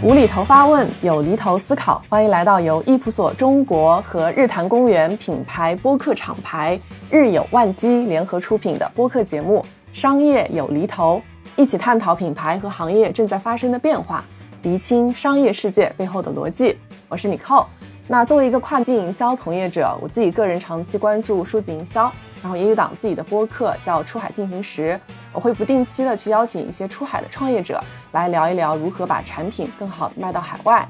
[0.00, 6.78] 无厘头发问，有厘头思考，欢迎来到由易普所中国和日坛公园品牌播客厂牌
[7.10, 9.64] 日有万机联合出品的播客节目
[9.98, 11.22] 《商业有厘头》，
[11.60, 14.24] 一起探讨品牌和行业正在发生的变化，
[14.62, 16.76] 厘清商业世界背后的逻辑。
[17.08, 17.66] 我是 Nicole。
[18.08, 22.10] 那作为一个跨境营销从业者，我自己个人长期关注数字营销，
[22.42, 24.98] 然后也有档自己的播客叫《出海进行时》，
[25.32, 27.80] 我会不定期的去邀请一些出海的创业者
[28.12, 30.86] 来聊一聊如何把产品更好卖到海外。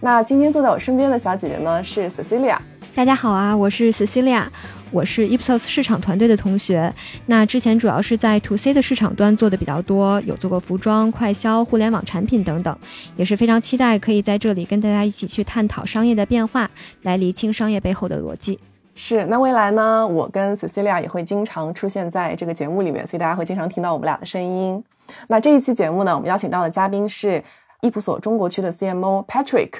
[0.00, 2.56] 那今天坐在我身边的小姐姐呢是 Cecilia。
[2.94, 4.44] 大家好啊，我是 Cecilia，
[4.92, 6.94] 我是 Ipsos 市场团队的同学。
[7.24, 12.78] 那之前主要是在 To C 的市场端做的比较多，有做过服装、快销、互联网产品等等，
[13.16, 16.70] 也是非常期待可以在这里跟大家一起去探讨商业的变化，
[17.02, 18.60] 来厘清商业背后的逻辑。
[18.94, 24.84] 是，那未来呢，我跟 Cecilia 也会经常出现在这个节目里面，所以大家会经常听到我们俩的声音。
[25.28, 27.42] 那这一期节目呢，我们邀请到的嘉宾是
[27.80, 29.70] 易普所中国区的 CMO Patrick。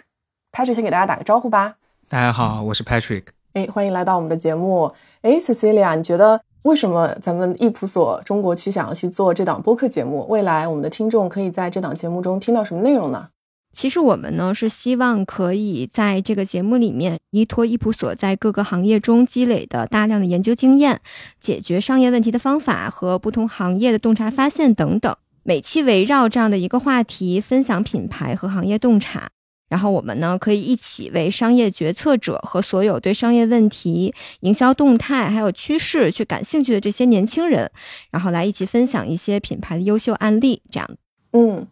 [0.51, 1.75] Patrick 先给大家打个招呼吧。
[2.09, 3.25] 大家好，我是 Patrick。
[3.55, 4.91] 哎，欢迎来到我们的节目。
[5.21, 10.27] 哎，Cecilia，你觉得为什么咱们易普所中国区想要去做这档播客节目？
[10.29, 13.27] 未来我们的听众可以在这档节目中听到什么内容呢？
[13.75, 21.01] 其实我们呢是希望可以在这个节目里面依托易普所在各个行业中积累的大量的研究经验、
[21.41, 29.31] 解决商业问题的方法和不同行业的洞察发现等等，每期围绕这样的一个话题分享品牌和行业洞察。
[29.73, 37.71] 然后我们呢，可以一起为商业决策者和所有对商业问题、营销动态还有趋势去感兴趣的这些年轻人，
[38.11, 40.61] 然后来一起分享一些品牌的优秀案例。
[40.71, 40.87] 这样，
[41.33, 41.67] 嗯，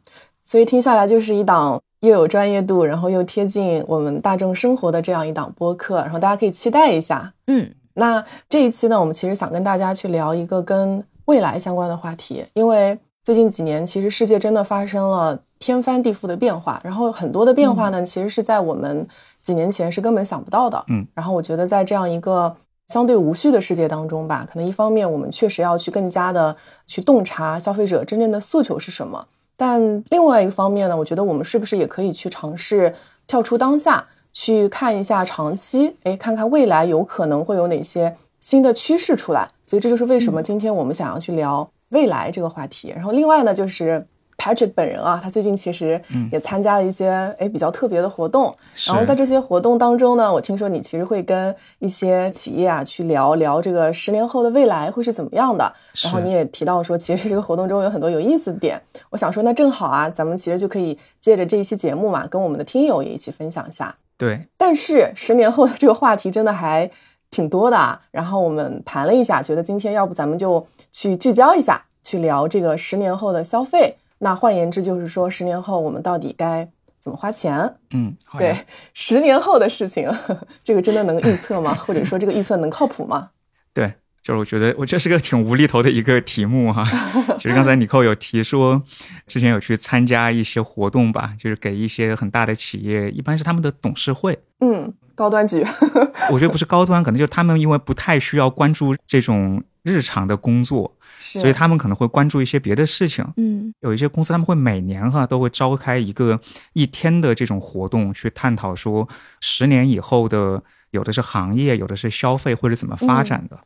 [0.47, 7.35] 所以听下来就是一档又有专业度，然后又贴近我们大众生活的这样一档播客，然后大家可以期待一下。
[7.49, 15.41] 嗯，那这一期呢，我们其实想跟大家去聊一个跟未来相关的话题，因为最近几年其实世界真的发生了。
[15.63, 19.07] 天翻地覆的变化，然后很多的变化呢，其实是在我们
[19.43, 20.83] 几年前是根本想不到的。
[20.89, 32.95] 嗯，然后我觉得在这样一个相对无序的世界当中吧，可能一方面我们确实要去更加的去洞察消费者真正的诉求是什么，但另外一个方面呢，我觉得我们是不是也可以去尝试
[33.27, 39.47] 跳出当下，去看一下长期，哎，看看未来有可能会有哪些新的趋势出来。
[39.63, 42.93] 所以这就是为什么今天我们想要去聊未来这个话题。
[42.95, 44.07] 然后另外呢，就是。
[44.43, 46.01] Patrick 本人啊，他最近其实
[46.33, 48.51] 也参加了一些哎比较特别的活动，
[48.87, 55.71] 然后在这些活动当中呢，我听说你其实会跟一些企业啊去聊聊这个十年后的未来会是怎么样的，
[56.03, 58.81] 然后你也提到说，其实这个活动中有很多有意思的点，
[59.11, 63.95] 我想说那正好啊，咱们其实就可以借着这一期节目嘛，跟我们的听友也一起分享一下。
[64.17, 66.91] 对，但是十年后的这个话题真的还
[67.31, 73.97] 挺多的啊，然后我们盘了一下，觉得今天要不咱们就去聚焦一下，去聊这个十年后的消费。
[74.19, 76.69] 那换言之，就是说，十年后我们到底该
[77.01, 77.77] 怎么花钱？
[77.93, 80.11] 嗯，对，十年后的事情，
[80.63, 81.75] 这个真的能预测吗？
[81.87, 83.31] 或者说，这个预测能靠谱吗？
[83.73, 86.85] 对，就是我觉得，我这是个挺无厘头的一个题目哈。
[87.39, 88.83] 其实刚才尼寇有提说，
[89.27, 94.39] 之前有去参加一些活动吧，就是给一些很大的企业，一般是他们的董事会。
[94.61, 95.63] 嗯，高端局。
[96.33, 100.97] 我觉得不是高端，可能就是他们因为不太需要关注这种日常的工作。
[101.19, 103.23] 所以他们可能会关注一些别的事情。
[103.37, 106.41] 嗯，有一些公司他们会每年哈都会召开一个
[106.73, 109.07] 一天的这种活动，去探讨说
[109.39, 113.59] 十年以后的有的是行业，有的是消费或者怎么发展的。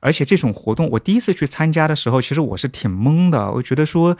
[0.00, 3.52] 而且这种活动我第一次去参加的时候，其实我是挺懵的。
[3.52, 4.16] 我觉得说，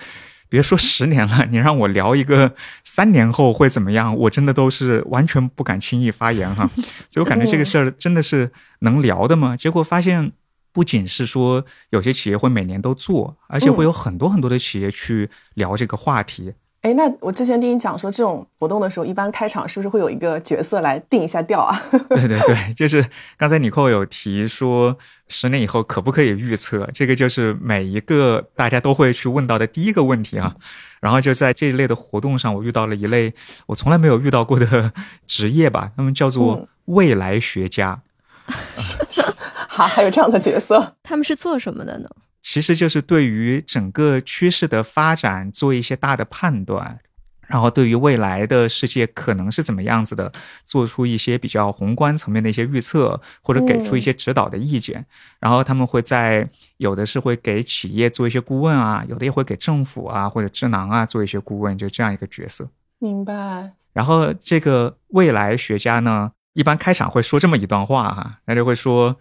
[0.49, 2.55] 别说十年了，你让我聊一个
[2.85, 6.69] 三年后会怎么样，我真的都是完全不敢轻易发言哈。
[7.09, 8.51] 所以我感觉这个事儿真的是
[8.81, 9.57] 能聊的吗？
[9.57, 10.33] 结果发现。
[10.71, 16.53] 不仅是说有些企业会每年都做，而且会有很多很多的企业去聊这个话题。
[16.83, 21.83] 哎，那我之前听你讲说，这种活动的时候，一般开场是不是会有一个角色来定一下调啊？
[22.09, 23.05] 对对对，就是
[23.37, 26.89] 刚才尼寇有提说，十年以后可不可以预测？
[26.95, 30.55] 这个就是每一个大家都会去问到的第一个问题啊。
[31.01, 33.35] 然后就在这一类的活动上，我遇到了一类
[33.67, 34.93] 我从来没有遇到过的
[35.27, 38.01] 职业吧，他们叫做未来学家。
[39.69, 42.09] 好，还有这样的角色，他们是做什么的呢？
[42.51, 46.99] 其实就是对于整个趋势的发展做一些大的判断，
[47.47, 50.33] 然后对于未来的世界可能是怎么样子的，
[50.65, 55.05] 做出一些比较宏观层面的一些预测，或者给出一些指导的意见。
[55.39, 56.49] 然后他们会在
[56.79, 62.67] 有的是会给企业做一些顾问啊，有的也会给政府啊或者智囊啊做一些顾问，就这样一个角色。
[62.99, 63.73] 明白。
[63.93, 69.15] 然后这个未来学家呢，一般开场会说这么一段话哈，那就会说。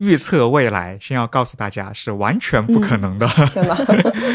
[0.00, 3.28] 预测未来，先要告诉大家是完全不可能的。
[3.28, 3.74] 天哪，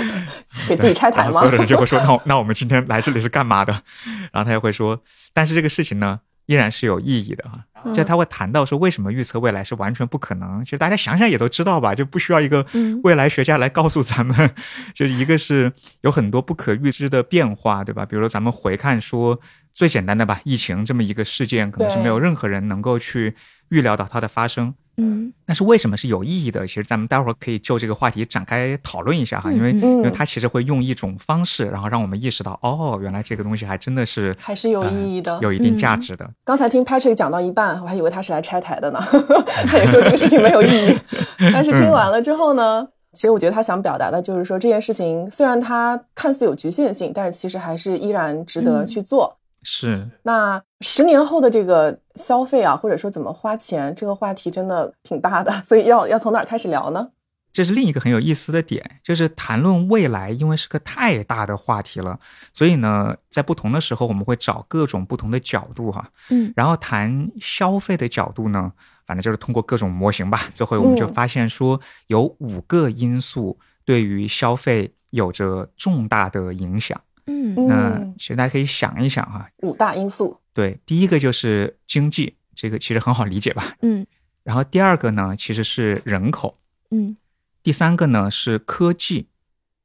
[0.69, 1.31] 给自己拆台吗？
[1.31, 3.73] 所有的人就会说：“那那我们今天来这里是干嘛的？”
[4.31, 5.01] 然后他又会说
[5.33, 10.63] ：“但是这个事情呢，依然是有意义的哈。”就他会谈到说，为什么预测未来是完全不可能？
[10.63, 12.63] 其实大家想想也都知道吧，就不需要一个
[13.03, 14.51] 未来学家来告诉咱们。
[14.93, 15.71] 就是一个是
[16.01, 18.05] 有很多不可预知的变化，对吧？
[18.05, 19.39] 比如说咱们回看说
[19.71, 23.35] 最简单的吧，疫情这么一个事件，可能是没有任何人能够去
[23.69, 24.73] 预料到它的发生。
[24.97, 26.65] 嗯，但是为什么是有意义的？
[26.65, 36.29] 其实咱们待会儿可以就这个话题展开讨论一下哈，因为因为它其实会用一种方式，然后让我们意识到，哦，原来这个东西还真的是还是有意义的，有一定价值的。
[36.43, 38.99] 刚才听 Patrick 讲到一半，我还以为他是来拆台的呢，
[39.67, 40.97] 他也说这个事情没有意义。
[41.53, 49.37] 但是听完了之后呢，其实我觉得他想表达的就是说，这件事情虽然它看似有局限性，但是其实还是依然值得去做。
[49.67, 57.09] 是，那十年后的这个消费啊，或者说怎么花钱，这个话题真的挺大的， 所以要要从哪儿开始聊呢？
[57.51, 62.19] 这是另一个很有意思的点，就是谈论未来，因为是个太大的话题了，
[62.53, 68.71] 所以呢，在不同的时候我们会找各种不同的角度哈，嗯，然后谈消费的角度呢，
[69.07, 76.99] 反正就是通过各种模型吧，最后我们就发现说有五个因素对于消费有着重大的影响。
[76.99, 80.39] 嗯，那其实大家可以想一想哈，五大因素。
[80.53, 83.75] 对，第一个就是经济，这个其实很好理解吧？
[83.81, 84.05] 嗯。
[84.43, 86.57] 然后第二个呢，其实是人口。
[86.91, 87.17] 嗯。
[87.63, 89.27] 第三个呢是科技，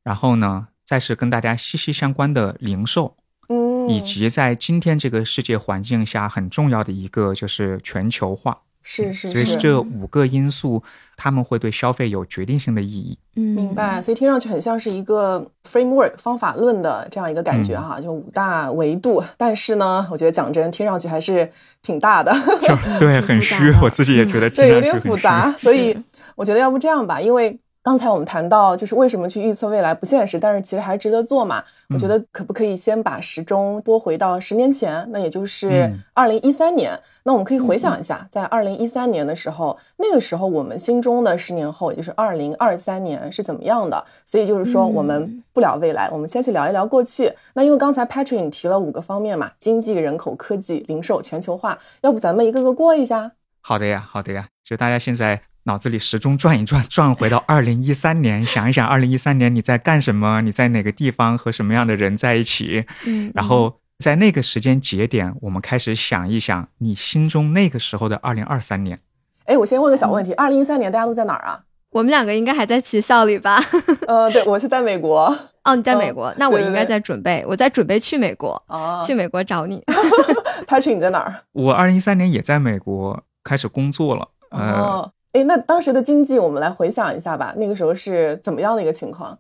[0.02, 3.16] 然后呢再是跟大家息息相关的零售。
[3.48, 3.88] 嗯。
[3.88, 8.62] 以及在今天这个世界环境下很重要的一个就是全球化。
[8.82, 10.82] 是是是，所以这五个因素，
[11.17, 13.19] 他们会对消费有决定性的意义。
[13.37, 14.00] 嗯，明白。
[14.00, 19.23] 所以听上去很像是一个 framework 方法论的这样一个感觉哈，就五大维度。
[19.37, 21.50] 但是呢，我觉得讲真，听上去还是
[21.82, 22.35] 挺大的。
[22.61, 23.73] 就对，很虚。
[23.82, 25.55] 我自己也觉得对，有点复杂。
[25.59, 25.97] 所以
[26.35, 27.59] 我觉得要不这样吧，因为。
[27.83, 31.65] 刚才我们谈到，就是为什么去预测未来不现实，但是其实还值得做嘛？
[31.88, 36.93] 我觉得可不可以先把时钟拨回到十年前，那也就是二零一三年。
[37.25, 44.05] 那我们可以回想一下，在二零一三年的时候，那个时候我们心中的十年后，也就是二零二三年是怎么样的？
[44.25, 47.32] 所以就是说，我们不聊未来，我们先去聊一聊过去。
[47.55, 53.32] 那因为刚才 Patrick 你提了五个方面嘛，经济、人口、科技、零售、全球化，要不咱们一个个过一下？
[53.61, 55.43] 好的呀，好的呀，就大家现在。
[55.64, 60.40] 脑子里时钟转一转，转回到二零一三年，想一想二零一三年你在干什么？
[60.40, 62.87] 你在哪个地方和什么样的人在一起？
[63.05, 68.99] 嗯，然后在那个时间节点，我们开始想一想你心中那个时候的二零二三年。
[69.44, 71.61] 哎，我先问个小问题：二零一三年大家都在哪儿啊？
[71.91, 73.62] 我们两个应该还在学校里吧？
[74.08, 75.26] 呃，对，我是在美国。
[75.64, 76.32] 哦，你在美国？
[76.38, 78.50] 那我应该在准备，我在准备去美国。
[78.69, 79.85] 哦，去美国找你。
[80.67, 81.43] Patrick，你在哪儿？
[81.52, 84.29] 我二零一三年也在美国开始工作了。
[84.50, 85.12] 哦。
[85.32, 87.52] 哎，那当时的经济，我们来回想一下吧。
[87.58, 89.38] 那个时候是怎么样的一个情况？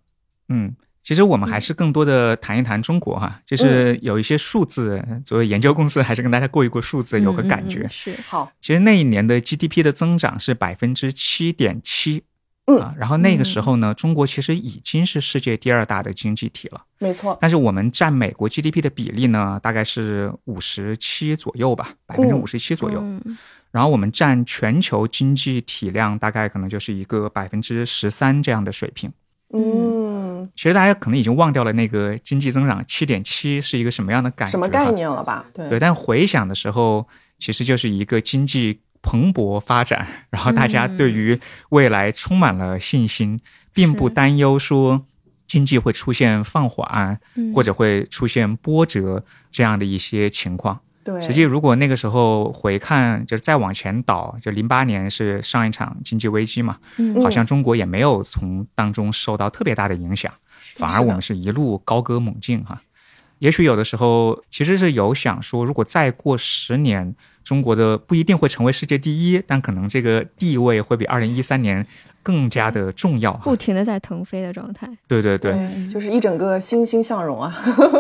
[0.50, 7.88] 嗯，其实我们还是更多的谈一谈中国哈，就是有一些数字，作为研究公司，还是跟大家过一过数字，有个感觉。
[7.88, 8.52] 是好。
[8.60, 12.22] 其实那一年的 GDP 的增长是百分之七点七，
[12.66, 17.36] 嗯，然后那个时候呢，中国其实已经是世界第二大的经济体了，没错。
[17.40, 23.02] 但是我们占美国 GDP 的比例呢，大概是五十七左右吧，百分之五十七左右。
[23.72, 29.10] 然后我们占全球经济体量大概可能就是一个百分之十三这样的水平。
[29.52, 35.44] 嗯，其实大家可能已经忘掉了那个经济增长七点七是一个什么样的感觉、什么概念了吧？
[35.54, 35.68] 对。
[35.68, 37.06] 对，但回想的时候，
[37.38, 41.38] 其实就是一个经济蓬勃发展， 然后大家对于
[41.70, 43.40] 未来充满了信心，
[43.72, 45.06] 并不担忧说
[45.46, 47.18] 经济会出现放缓
[47.54, 50.80] 或者会出现波折这样的一些情况。
[51.10, 60.32] 对，实际如果那个时候回看，就是再往前倒，就零八年是上一场经济危机嘛，嗯，好像中国也没有从当中受到特别大的影响，
[60.74, 62.82] 反而我们是一路高歌猛进哈。
[63.38, 71.86] 也许有的时候其实是有想说，如果再过十年，中国的不一定会成为世界第一，但可能这个地位会比二零一三年
[72.22, 74.86] 更加的重要，不停的在腾飞的状态。
[75.08, 77.50] 对对对，就是一整个欣欣向荣啊。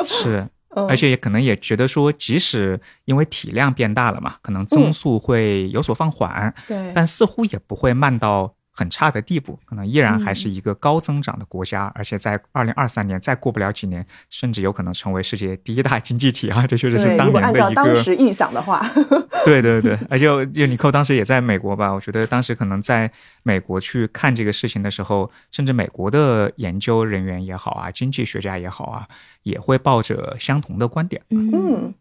[0.06, 0.46] 是。
[0.88, 11.90] 而且也可能也觉得说，即使因为体量变大了嘛，可能增速会有所放缓，对，但似乎也不会慢到很差的地步，可能依然还是一个高增长的国家。
[11.94, 16.66] 而且在二零二三年再过不了几年，甚至有可能成为世界第一大经济体啊！
[16.66, 17.64] 这确实是当年的一个。
[17.64, 18.80] 按照当时预想的话，
[19.44, 23.10] 对对对，而且就尼寇当时也在美国吧，我觉得当时可能在
[23.42, 29.06] 美国去看这个事情的时候，甚至美国的研究人员也好啊，经济学家也好啊，
[29.42, 31.22] 也会抱着相同的观点。
[31.30, 31.94] 嗯，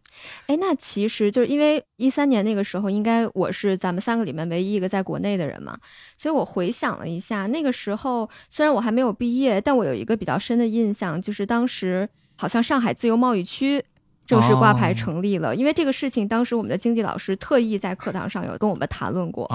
[0.46, 5.78] 哎，那其实就是因为一三年那个时候，应该我是咱们三个里面唯一一个在国内的人嘛，
[6.18, 13.84] 所以我回想了一下，那个时候虽然我还没有毕业，但我有一个比较深的印象，就是当时好像上海自由贸易区。
[14.30, 19.48] 正式挂牌成立了，因为这个事情，当时我们的经济老师特意在课堂上有跟我们谈论过。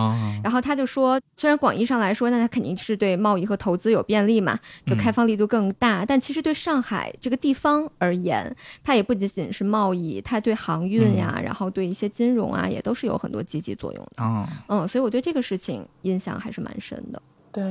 [0.43, 6.05] 然后他就说，虽然广义上来说，那他肯定是对贸易和投资有便利嘛，就开放力度更大。
[6.05, 8.53] 但其实对上海这个地方而言，
[8.83, 14.47] 它也不仅仅是贸易，它对航运呀，然后对一些金融啊，也都是有很多积极作用的。
[14.67, 17.21] 嗯，所以我对这个事情印象还是蛮深的。
[17.51, 17.63] 对。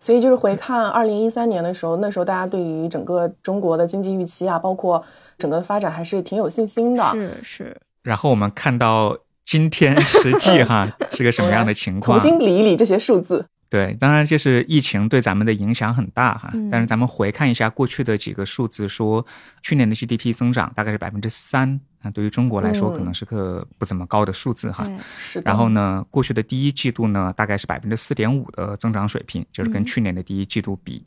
[0.00, 5.04] 所以就是回看二零一三年的时候，那时候大家对于整个中国的经济预期啊，包括
[5.36, 7.02] 整个发展还是挺有信心的。
[7.12, 7.76] 是是。
[8.02, 12.18] 然后我们看到今天实际哈 是个什么样的情况？
[12.20, 13.46] 重新理一理这些数字。
[13.68, 16.48] 对，当然就是疫情对咱们的影响很大哈。
[16.70, 19.26] 但是咱们回看一下过去的几个数字，说
[19.60, 24.88] 去年的 GDP 增长大概是百分之三，那对于中国来说可能是个不怎么高的数字哈。
[25.18, 25.42] 是。
[25.44, 31.04] 然后呢，过去的第一季度呢，大概是百分之四点五的增长水平，就是跟去年的第一季度比。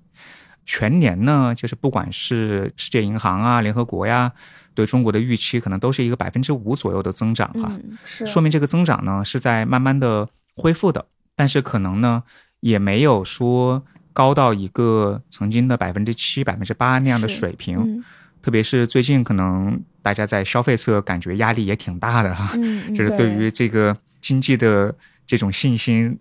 [0.66, 4.34] 全年呢，就是不管是世界银行啊、联合国呀，
[4.76, 7.72] 对中国的预期可能都是一个百分之五左右的增长哈。
[8.04, 8.26] 是。
[8.26, 12.24] 说明这个增长呢是在慢慢的恢复的，但是可能呢。
[12.62, 18.04] 也没有说高到一个曾经的百分之七、百分之八那样的水平，
[18.42, 22.58] 特别是最近可能大家在消费侧感觉压力也挺大的哈，
[22.96, 26.18] 就是对于这个经济的这种信心，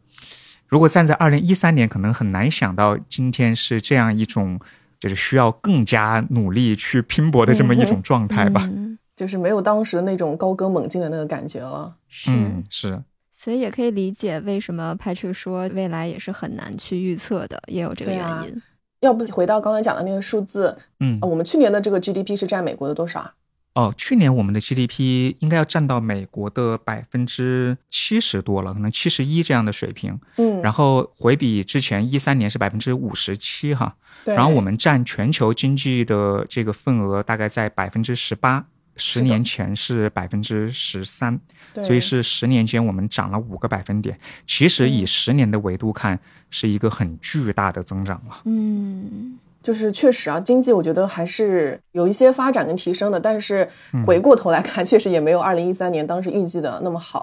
[0.66, 4.60] 如果站在二零一三年，可能很难想到今天是这样一种
[5.00, 8.68] 就是需要更加努力去拼搏的这么一种状态吧，
[9.16, 11.96] 就是没有当时那种高歌猛进的那个感觉了，
[12.28, 13.02] 嗯，是。
[13.32, 18.62] 所以也可以理解为什么 Patrick 说未来也是很难去预测的，也有这个原因。
[19.00, 23.32] 要不回到刚才讲的那个数字，嗯，我们去年的这个 GDP 是占美国的多少啊？
[23.78, 30.18] 哦，去年我们的 GDP 应该要占到美国的百分之七十多了，可能七十一这样的水平。
[30.36, 33.94] 嗯，然后回比之前一三年是百分之五十七哈。
[34.24, 34.34] 对。
[34.34, 38.66] 然后我们占全球经济的这个份额大概在百分之十八。
[39.00, 41.38] 十年前是百分之十三，
[41.80, 44.18] 所以是十年间我们涨了五个百分点。
[44.44, 46.18] 其实以十年的维度看，
[46.50, 48.40] 是一个很巨大的增长了。
[48.46, 49.38] 嗯，
[49.68, 53.68] 就是确实啊，经济我觉得还是有一些发展跟提升的，但是
[54.06, 57.22] 回过头来看，确实也没有二零一三年当时预计的那么好。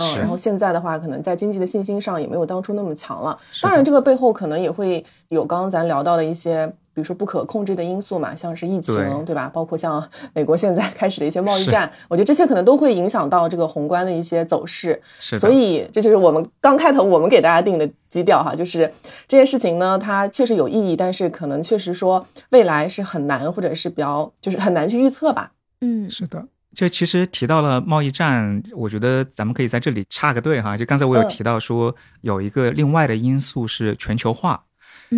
[0.00, 3.38] 嗯，然后现在的话，可能在经济的信心上也没有当初那么强了。
[3.62, 9.50] 当然，这个背后可能也会有刚刚咱聊到的一些，比如说不可控制的因素嘛，像是疫情，对吧？
[9.52, 15.02] 包括像美国现在 开始的一些贸易战，我觉得这些可能都会影响到这个宏观的一些走势。
[15.18, 18.90] 是所以这就是我们刚开头我们给大家定的基调哈，就是
[19.26, 25.50] 这件事情呢，它确实有意义，但是可能确实说未来是很难，或者是比较就是很难去预测吧。
[25.80, 26.46] 嗯，是的。
[26.74, 30.76] 就其实提到了贸易战，我觉得咱们可以在这里插个队哈。
[30.76, 34.60] 就刚才我有提到说，有一个另外的因素是全球化，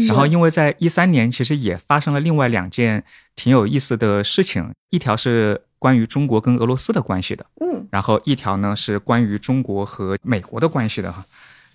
[0.08, 11.24] 然后因为在一三年其实也发生了另外两件挺有意思的事情，一条是关于中国跟俄罗斯的关系的，嗯，然后一条呢是关于中国和美国的关系的哈。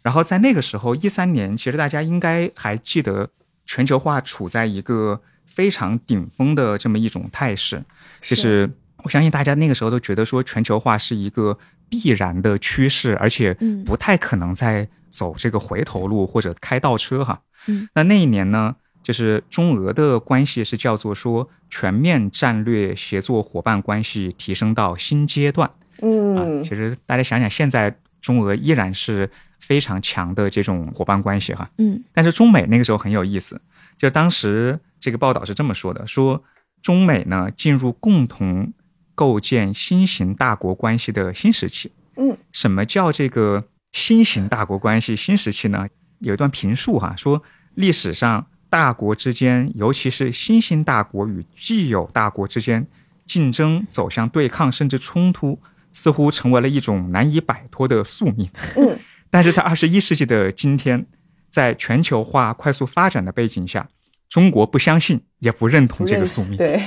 [0.01, 3.29] 然后在那个时候，一三年其实大家应该还记得，
[3.65, 7.83] 全球化处在一个非常顶峰的这么一种态势，
[8.21, 8.69] 就是。
[9.03, 11.57] 我相信大家那个时候都觉得说全球化是一个
[11.89, 13.51] 必然的趋势，而且
[13.83, 17.41] 不太可能再走这个回头路或者开倒车哈。
[17.67, 25.69] 嗯，那那一年呢，就是中俄的关系是叫做说全面战略协作伙伴关系提升到新阶段。
[26.01, 31.69] 嗯，啊，其实大家想想，现在中俄依然是非常强的这种伙伴关系哈。
[31.77, 33.61] 嗯，但是中美那个时候很有意思，
[33.97, 36.43] 就当时这个报道是这么说的：说
[36.81, 38.73] 中美呢进入共同。
[39.13, 41.91] 构建新型大国关系的新时期。
[42.15, 45.87] 嗯，什么叫这个新型大国关系新时期呢？
[46.19, 47.41] 有一段评述哈，说
[47.75, 52.85] 历史上大国之间，尤其是新兴大国与既有大国之间，
[53.25, 55.59] 竞争走向对抗甚至冲突，
[55.91, 58.49] 似乎成为了一种难以摆脱的宿命。
[58.77, 58.97] 嗯，
[59.29, 61.05] 但是在二十一世纪的今天，
[61.49, 63.89] 在全球化快速发展的背景下。
[64.31, 66.55] 中国不相信，也不认同这个宿命。
[66.55, 66.81] 对，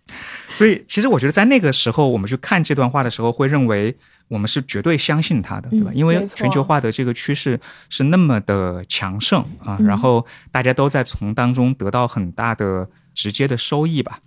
[0.54, 3.94] 所以其实我觉得在那个时候，我们去看这段话的时候，会认为
[4.28, 5.90] 我们是绝对相信他的，对吧？
[5.92, 7.60] 因为全球化的这个趋势
[7.90, 14.18] 是那么的强盛啊，然后大家都在从当中得到很大的直接的收益吧。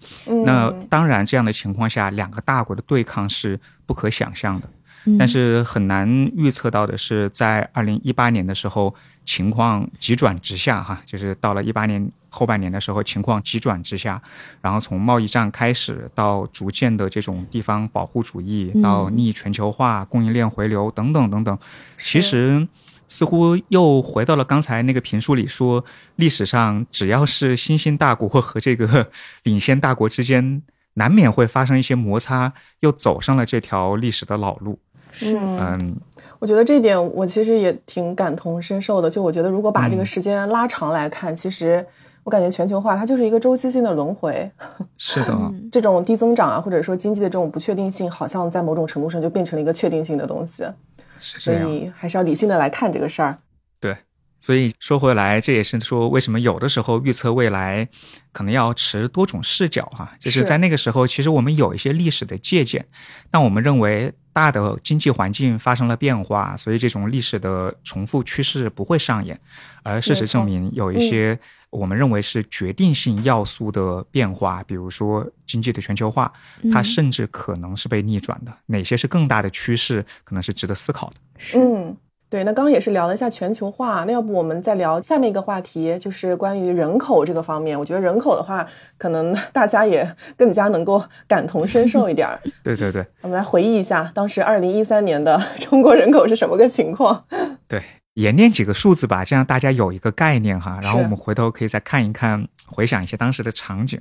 [0.46, 4.68] 那当然，这样的情况下，两个大国的对抗是不可想象的。
[4.68, 8.94] 嗯但是很难预测到的是，在二零一八年的时候，
[9.26, 14.22] 情况急转直下哈，就是到了一八年后半年的时候，情况急转直下，
[14.62, 21.58] 然后从贸易战开始，到逐渐的这种地方保护主义，嗯到逆全球化、供应链回流等等等等，
[21.98, 22.68] 其实。
[23.12, 25.84] 似乎又回到了刚才那个评述里说，
[26.18, 29.10] 历史上只要是新兴大国和这个
[29.42, 30.62] 领先大国之间，
[30.94, 34.78] 难免会发生一些摩擦，又走上了这条历史的老路。
[35.12, 35.98] 是嗯，嗯，
[36.40, 39.10] 我觉得这点我其实也挺感同身受的。
[39.10, 41.86] 就我觉得，如果把这个嗯时间拉长来看，其实
[42.24, 44.50] 我感觉全球化它就是一个周期性的轮回。
[44.98, 50.64] 是的，嗯这种低增长啊，或者说经济的这种不确定性，好像在某种程度上就变成了一个确定性的东西。
[50.64, 50.74] 所
[51.20, 51.70] 是这样。
[51.70, 53.38] 以还是要理性的来看这个事儿。
[53.82, 53.98] 对，
[54.40, 57.90] 所以说回来，这也是说为什么有的时候预测未来
[58.32, 62.86] 可能要持多种视角哈、就是是在那个时候，其实我们有一些历史的借鉴，
[63.30, 69.38] 但我们认为大的经济环境发生了变化，所以这种历史的重复趋势不会上演，
[69.84, 71.38] 而事实证明有一些
[71.70, 76.32] 我们认为是决定性要素的变化，比如说经济的全球化，
[76.72, 78.58] 它嗯甚至可能是被逆转的。
[78.68, 81.16] 哪些是更大的趋势，可能是值得思考的。
[81.38, 81.98] 是嗯，
[82.30, 87.78] 对，那刚刚也是聊了一下全球化，那要不我们再聊下面一个话题，就是关于人口这个方面。
[87.78, 88.64] 我觉得人口的话，
[89.00, 92.40] 可能大家也更加能够感同身受一点儿。
[92.64, 93.04] 对对对。
[93.22, 97.26] 我们来回忆一下，当时二零一三年的 中国人口是什么个情况？
[97.68, 97.82] 对，
[98.14, 100.80] 也念几个数字吧，这样大家有一个概念哈。
[100.84, 104.00] 然后我们回头可以再看一看，回想一下当时的场景。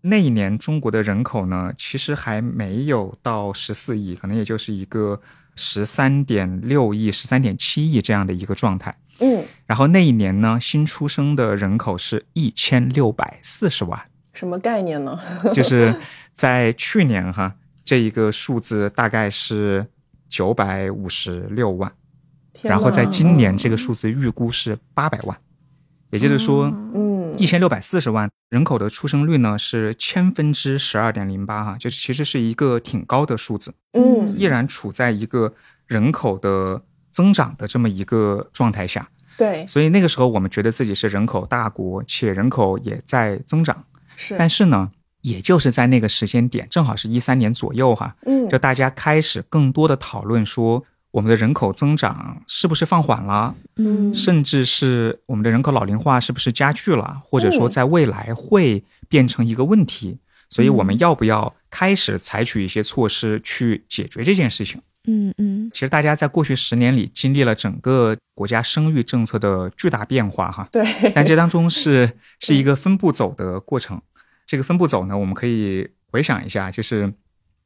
[0.00, 5.20] 那一年中国的人口呢，其实还没有到十四亿，可能也就是一个
[5.54, 8.96] 十三点六亿、十三点七亿这样的一个状态。
[9.18, 14.00] 嗯，然后那一年呢，新出生的人口是一千六百四十万，
[14.32, 15.18] 什么概念呢？
[15.52, 15.94] 就是
[16.32, 17.54] 在去年哈，
[17.84, 19.86] 这一个数字大概是
[20.28, 21.92] 九百五十六万。
[22.62, 25.38] 然后在今年这个数字预估是八百万，
[26.10, 26.64] 也就是说，
[26.94, 27.20] 嗯。
[27.38, 34.34] 一千六百四十万人口的出生率呢是千分之十二点零八哈，就其实是一个挺高的数字，嗯。
[34.36, 35.54] 依然处在一个
[35.86, 39.08] 人口的增长的这么一个状态下，
[39.38, 39.64] 对。
[39.66, 43.84] 所以那个时候我们觉得自己是人口大国，且人口也在增长，
[44.16, 44.90] 是，但是呢，
[45.22, 48.48] 也就是在那个时间点，正好是一三年左右哈，嗯。
[48.48, 54.12] 就大家开始更多的讨论说，我们的人口增长是不是放缓了，嗯。
[54.14, 60.18] 甚至是我们的人口老龄化是不是加剧了，或者说嗯在未来会变成一个问题，
[60.48, 64.80] 所以我们要不要开始采取一些措施去解决这件事情？
[65.06, 65.70] 嗯嗯。
[65.72, 74.00] 其实大家在过去十年里经历了整个国家生育政策的巨大变化哈，对，但这当中是 是一个分步走的过程。
[74.46, 77.12] 这个分步走呢，我们可以回想一下，就是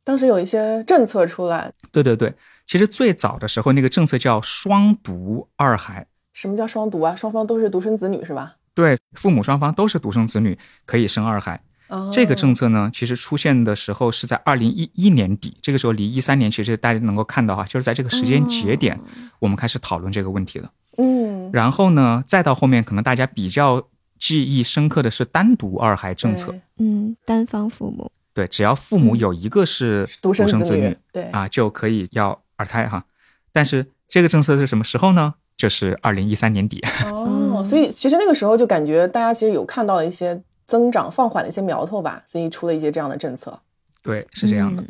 [0.04, 2.34] 当时有一些政策出来，对对对，
[2.66, 7.14] 其实最早的时候那个政策叫双独二孩，什么叫双独啊？
[7.14, 8.56] 双方都是独生子女是吧？
[8.74, 11.60] 对，父母双方都是独生子女，可以生二孩。
[11.88, 18.98] 哦这个政策呢，其实出现的时候是在二零一一年底，这个时候离一三年，其实大家能够看到哈，就是在这个时间节点，
[19.38, 20.70] 我们开始讨论这个问题了。
[20.96, 23.86] 嗯，然后呢，再到后面，可能大家比较
[24.18, 33.04] 记忆深刻的是单独二孩政策，嗯，单方父母，对，只要父母有一个是独生子生女，对啊，就可以要二胎哈。
[33.52, 35.34] 但是这个政策是什么时候呢？
[35.56, 36.82] 就是二零一三年底。
[37.06, 43.60] 哦，所以其实那个时候就感觉大家其实有看到了一些增长放缓的一些苗头吧，所以出了一些这样的政策。
[44.02, 44.82] 对，是这样的。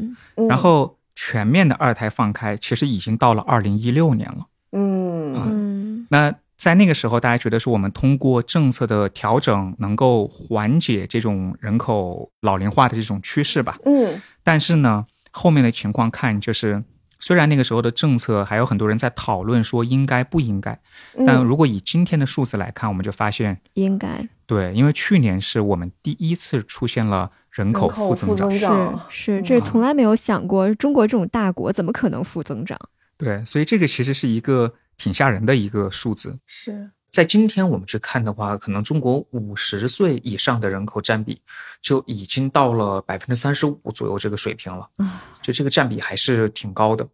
[0.49, 4.47] 然后全面的二胎放开，其实已经到了二零一六年了。
[4.73, 13.79] 嗯嗯那在那个时候，大家觉得说我们通过政策的调整能够缓解这种人口老龄化的这种趋势吧。
[13.85, 16.83] 嗯但是呢，后面的情况看，就是
[17.19, 20.79] 虽然那个时候的政策还有很多人在讨论说应该不应该，
[21.27, 28.51] 但嗯如果以今天的数字来看，我们就发现，应该对，因为去年是我们第一次出现了人口人口负增长。
[28.51, 32.79] 负增长是是，这从来没有想过，中国这种大国怎么可能负增长？
[33.17, 36.39] 对，所以这个其实是一个挺吓人的一个数字。
[36.47, 41.41] 是在今天我们去看的话，可能中国五十岁以上的人口占比
[41.81, 47.09] 就已经到了百分之三十五左右这个水平了，啊，就这个占比还是挺高的。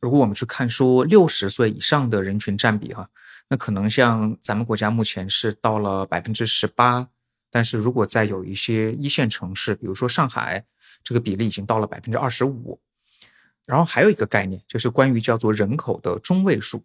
[0.00, 3.06] 如果我们去看说六十岁以上的人群占比哈，
[3.50, 7.06] 那可能像咱们国家目前是到了百分之十八，
[7.50, 10.64] 但是如果在有一些一线城市，比如说上海，
[11.04, 12.80] 这个比例已经到了百分之二十五。
[13.66, 16.82] 然后还有一个概念，就是关于叫做人口的中位数。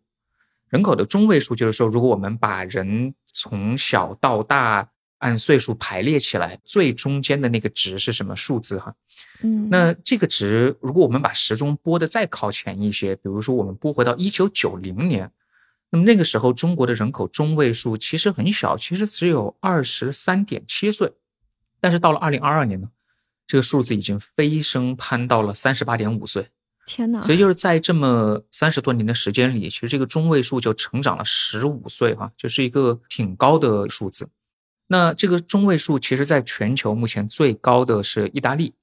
[0.72, 8.96] 人口的中位数就是说，如果我们把人从小到大按岁数排列起来，最中间的那个值是什么数字哈？
[9.44, 15.30] 嗯，那这个值，如果我们把时钟拨的再靠前一些，比如说我们拨回到一九九零年，
[15.90, 21.12] 那么那个时候中国的人口中位数其实很小，其实只有二十三点七岁，
[21.82, 22.90] 但是到了二零二二年呢，
[23.46, 26.48] 这个数字已经飞升攀到了三十八点五岁。
[26.92, 27.22] 天哪！
[27.22, 34.28] 所以就是在这么三十多年的时间里，其实这个中位数就成长了十五岁哈，就是一个挺高的数字。
[34.88, 38.74] 那这个中位数其实在全球目前最高的是意大利，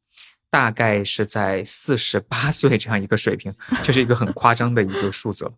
[0.48, 5.52] 大概是在四十八岁这样一个水平，就是一个很夸张的一个数字了。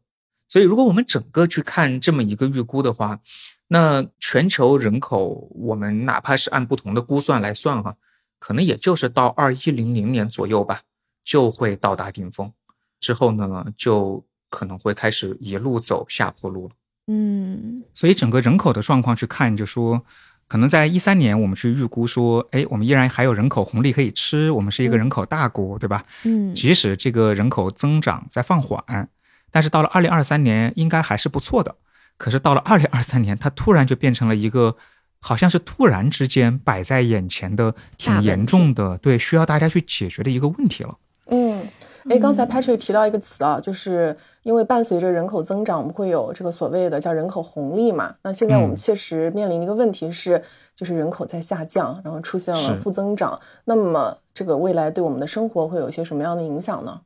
[0.49, 3.21] 所以如果我们整个去看这么一个预估的话，
[3.69, 7.95] 那全球人口我们哪怕是按不同的估算来算哈，
[8.41, 10.83] 可能也就是到二一零零年左右吧。
[11.31, 12.53] 就会到达顶峰，
[12.99, 16.75] 之后呢，就可能会开始一路走下坡路了。
[17.07, 20.05] 嗯，所以整个人口的状况去看，就说
[20.49, 26.05] 可能在一三年，我们去预估说，哎，我们依然还有人口红利可以吃，我们是一个人口大国，对吧？
[26.25, 29.09] 嗯，即使这个人口增长在放缓，
[29.53, 31.77] 但是到了二零二三年，应该还是不错的。
[32.17, 34.77] 可是到了二零二三年，它突然就变成了一个，
[35.21, 40.99] 好像是突然之间摆在眼前的挺严重的，对，需要大家去解决的一个问题了。
[41.31, 41.63] 嗯，
[42.09, 48.15] 哎，刚才 Patrick 提到一个词啊，就是因为伴随着人口增长，我们会有这个所谓的叫人口红利嘛。
[48.23, 50.43] 那现在我们切实面临的一个问题是，
[50.75, 53.41] 就是人口在下降，然后出现了负增长。
[53.65, 57.01] 那么这个未来对我们的生活会有一些什么样的影响呢？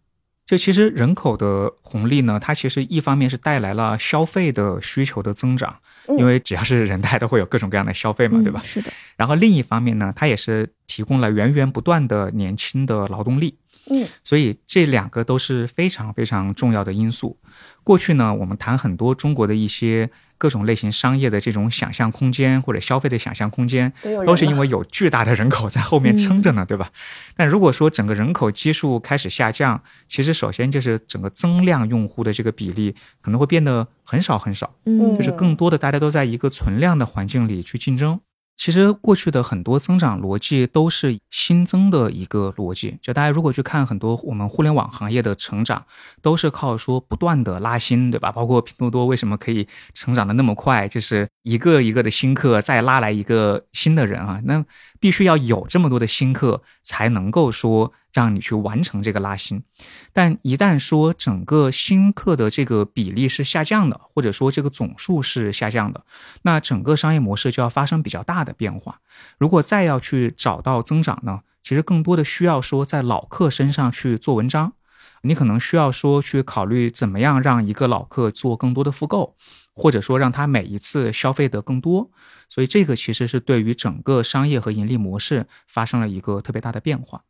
[0.47, 5.75] 就其实人口的红利呢，它其实一方面是带来了消费的需求的增长，
[6.19, 8.61] 因为只要是人，大家都会有各种各样的消费嘛，对吧？
[8.63, 8.91] 是的。
[9.17, 13.57] 然后另一方面呢，它也是提供了源源不断的年轻的劳动力。
[13.91, 17.39] 嗯，所以这两个都是非常非常重要的因素。
[17.83, 23.93] 过去呢，我们谈很多中国的一些各种类型商业的这种想象空间或者消费的想象空间，
[24.25, 26.91] 都是因为有巨大的人口在后面撑着呢，对吧？
[27.37, 38.19] 但如果说整个人口基数开始下降，其实首先就是整个增量用户的这个比例可能会变得很少很少，嗯，就是更多的大家都在一个存量的环境里去竞争。
[38.57, 45.85] 其实过去的很多增长逻辑都是新增的一个逻辑，就大家如果去看很多我们互联网行业的成长，
[46.23, 48.31] 都是靠说不断的拉新，对吧？
[48.31, 54.65] 包括拼多多为什么可以成长的那么快，就是一个一个的新客再拉来一个新的人啊，那
[55.01, 57.93] 必须要有这么多的新客才能够说。
[58.15, 59.65] 让你去完成这个拉新，
[60.13, 66.07] 但一旦说整个新客的这个比例是下降的，或者说这个总数是下降的，
[66.43, 69.01] 那整个商业模式就要发生比较大的变化。
[69.37, 74.75] 如果再要去找到增长呢，其实更多的需要说在老客身上去做文章，
[75.23, 79.35] 你可能需要说去考虑怎么样让一个老客做更多的复购，
[79.75, 82.13] 或者说让他每一次消费的更多。
[82.49, 87.25] 所以这个其实是对于整个商业和盈利模式发生了一个特别大的变化。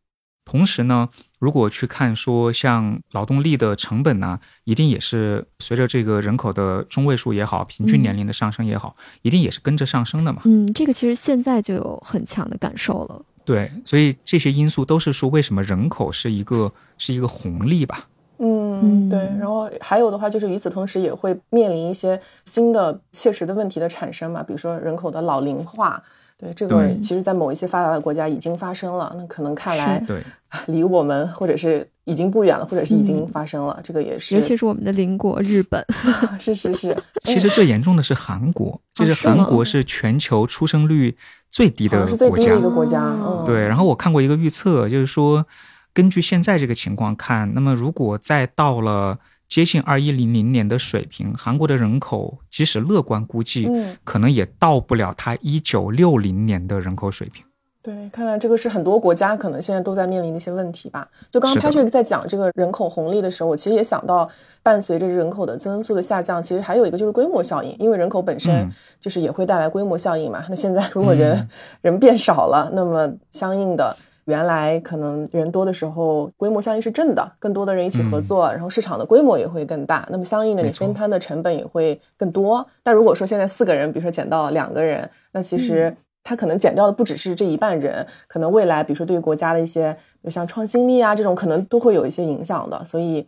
[0.44, 10.42] 同时呢，如果去看说像劳动力的成本呢，一定也是随着这个人口的中位数也好，平均年龄的上升也好，一定也是跟着上升的嘛。
[10.44, 13.22] 嗯，这个其实现在就有很强的感受了。
[13.44, 18.06] 对，所以这些因素都是说为什么人口是一个是一个红利吧。
[18.38, 19.20] 嗯，对。
[19.38, 26.02] 然后还有的话，就是与此同时也会面临一些新的切实的问题的产生嘛，比如说人口的老龄化。
[26.36, 29.14] 对这个，其实，在某一些发达的国家已经发生了。
[29.16, 30.20] 那可能看来，对，
[30.66, 33.78] 离我们或者是已经不远了，或者是已经发生了。
[33.84, 35.84] 这个也是，尤其是我们的邻国日本。
[36.40, 36.96] 是是是。
[37.22, 41.16] 其实最严重的是韩国，就是韩国是全球出生率
[41.48, 43.16] 最低的国家，一个国家。
[43.46, 43.66] 对。
[43.68, 45.46] 然后我看过一个预测，就是说，
[45.92, 49.18] 根据现在这个情况看，那么如果再到了。
[49.48, 57.44] 接近二一零零年的水平，韩国的人口即使乐观估计，嗯，可能也到不了它一九六零年的人口水平。
[57.82, 61.06] 对，看来这个是很多国家可能现在都在面临的一些问题吧。
[61.30, 64.26] 就刚刚 Patrick 在讲这个人口红利的时候，我其实也想到，
[64.62, 68.66] 伴随着人口的增速的下降，其实还有一个就是规模效应，因为人口本身
[68.98, 70.42] 就是也会带来规模效应嘛。
[70.48, 71.46] 那现在如果人
[71.82, 73.94] 人变少了，那么相应的。
[74.26, 82.66] 原来可能人多的时候，规模效应是正的，更多的人一起合作，然后市场的规模也会更大，那么相应的你分摊的成本也会更多。
[82.82, 92.82] 但如果说现在四个人，比如说减到两个人，那其实他可能减掉的不只是这一半人，可能未来比如说对于国家的一些，比如像创新力啊这种，可能都会有一些影响的。
[92.84, 93.26] 所以，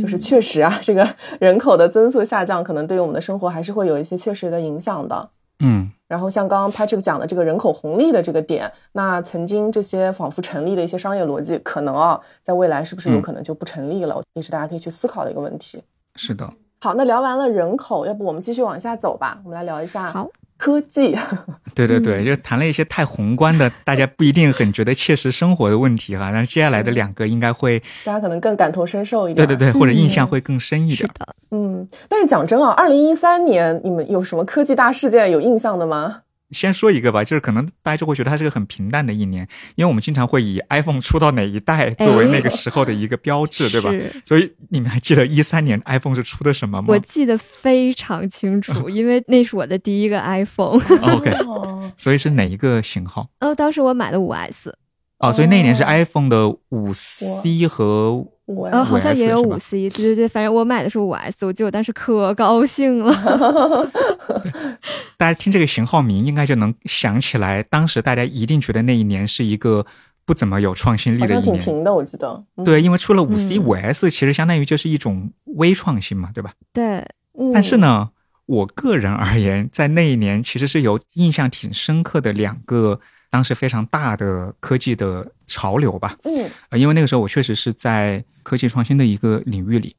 [0.00, 1.06] 就是确实啊，这个
[1.38, 5.28] 人口的增速下降，可能对于我们的生活还是会有一些切实的影响的。
[5.60, 5.92] 嗯。
[6.08, 14.20] 然后像刚刚 Patrick 讲的这个人口红利的这个点，那曾经这些仿佛成立的一些商业逻辑，可能啊，在未来是不是有可能就不成立了？
[14.32, 15.80] 也是大家可以去思考的一个问题。
[16.16, 16.50] 是的。
[16.80, 19.38] 好，那聊完了人口，要不我们继续往下走吧？
[19.44, 21.16] 我们来聊一下好科技。
[21.74, 26.30] 对 对对，就谈了一些太宏观的， 大家不一定很觉得切实生活的问题哈。
[26.30, 29.46] 但是接下来的两个应该会，大家可能更感同身受一点。
[29.46, 30.98] 对对对，或者印象会更深一点。
[30.98, 31.88] 是的，嗯。
[32.08, 36.22] 但是讲真啊，二零一三年你们有什么科技大事件有印象的吗？
[36.50, 43.90] 先说一个吧，就是可能大家就会觉得它是个很平淡的一年，因为我们经常会以 iPhone 出到哪一代作为那个时候的一个标志，对吧？
[44.24, 46.86] 所以你们还记得一三年 iPhone 是出的什么吗？
[46.88, 50.80] 我记得非常清楚，因为那是我的第一个 iPhone。
[51.14, 51.36] OK，
[51.96, 53.28] 所以是哪一个型号？
[53.40, 54.74] 哦，当时我买的五 S。
[55.18, 58.26] 哦，所以那一年是 iPhone 的五 C 和。
[58.70, 63.90] 呃，好像也有五 C，对对对，反正我买的是五 S，我记得我当时可高兴了。
[65.18, 69.84] 大家听这个型号名，应该就能想起来，当时大家一定觉得那一年是一个
[70.24, 71.42] 不怎么有创新力的一年。
[71.42, 72.42] 挺平的，我记得。
[72.64, 76.52] 对，因为出了五 C、五 S，其实相当于就是一种微创新嘛，对吧？
[76.72, 77.06] 对。
[77.52, 78.08] 但是呢，
[78.46, 83.00] 我个人而言，在那一年其实是有印象挺深刻的两个。
[83.30, 89.94] 当时非常大的科技的潮流吧，嗯，因为那个时候我确实是在科技创新的一个领域里。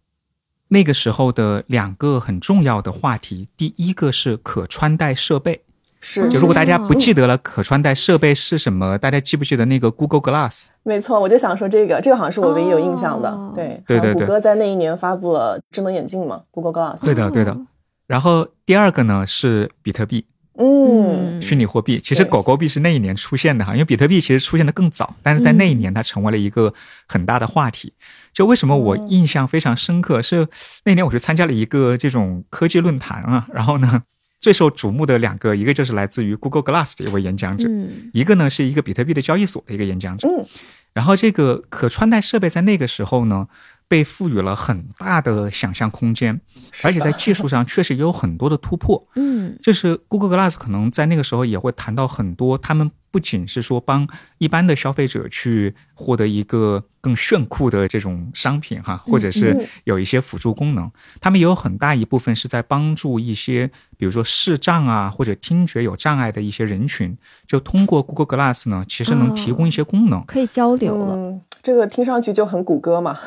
[0.69, 5.61] 那个时候的两个很重要的话题，第一个是可穿戴设备，
[5.99, 6.29] 是。
[6.29, 10.67] 就如果大家不记得了可穿戴设备是什么，大家记不记得那个 Google Glass？
[10.83, 13.51] 没错，我就想说这个，这个好像是我唯一有印象的。
[13.55, 14.27] 对，对对对。
[14.27, 17.03] 谷歌在那一年发布了智能眼镜嘛，Google Glass。
[17.03, 17.57] 对的，对的。
[18.05, 20.25] 然后第二个呢是比特币。
[20.61, 26.73] 嗯，虚拟货币其实狗狗币是那一年出现的哈，因为比特币其实出现的更早，但是在那一年它成为了一个
[27.07, 27.93] 很大的话题。
[28.33, 30.49] 就为什么我印象非常深刻，是
[30.83, 34.03] 那年我去参加了一个这种科技论坛啊，然后呢，
[34.37, 37.69] 最受瞩目的两个，一个就是来自于 Google Glass 的一位演讲者，
[38.11, 40.27] 一个呢是一个比特币的交易所的一个演讲者。
[40.93, 43.47] 然后这个可穿戴设备在那个时候呢。
[43.89, 46.39] 被赋予了很大的想象空间，
[46.83, 49.05] 而且在技术上确实也有很多的突破。
[49.15, 71.39] 嗯，就是 Google Glass 可能在那个时候也会谈到很多，他们不仅是说帮一般的消费者去获得一个更炫酷的这种商品哈，或者是有一些辅助功能，他们也有很大一部分是在帮助一些，比如说视障啊或者听觉有障碍的一些人群，就通过 Google Glass 呢，其实能提供一些功能，可以交流了。
[71.61, 73.19] 这个听上去就很谷歌嘛，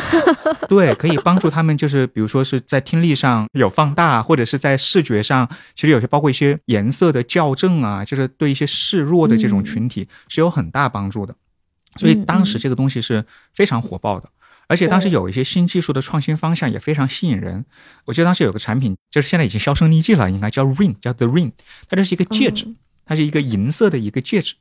[0.68, 11.34] 对，可以帮助他们，就是比如说是在听力上有放大，或者是在视觉上，其实有些包括一些颜色的校正啊，就是对一些视弱的这种群体是有很大帮助的。
[11.96, 14.28] 所以当时这个东西是非常火爆的，
[14.68, 17.64] 而且当时有一些新技术的创新方向也非常吸引人。
[18.04, 21.52] 我记得当时有个产品，就是现在已经销声匿迹了，应该叫 Ring，叫 The Ring，
[21.88, 22.66] 它这是一个戒指，
[23.06, 24.54] 它是一个银色的一个戒指。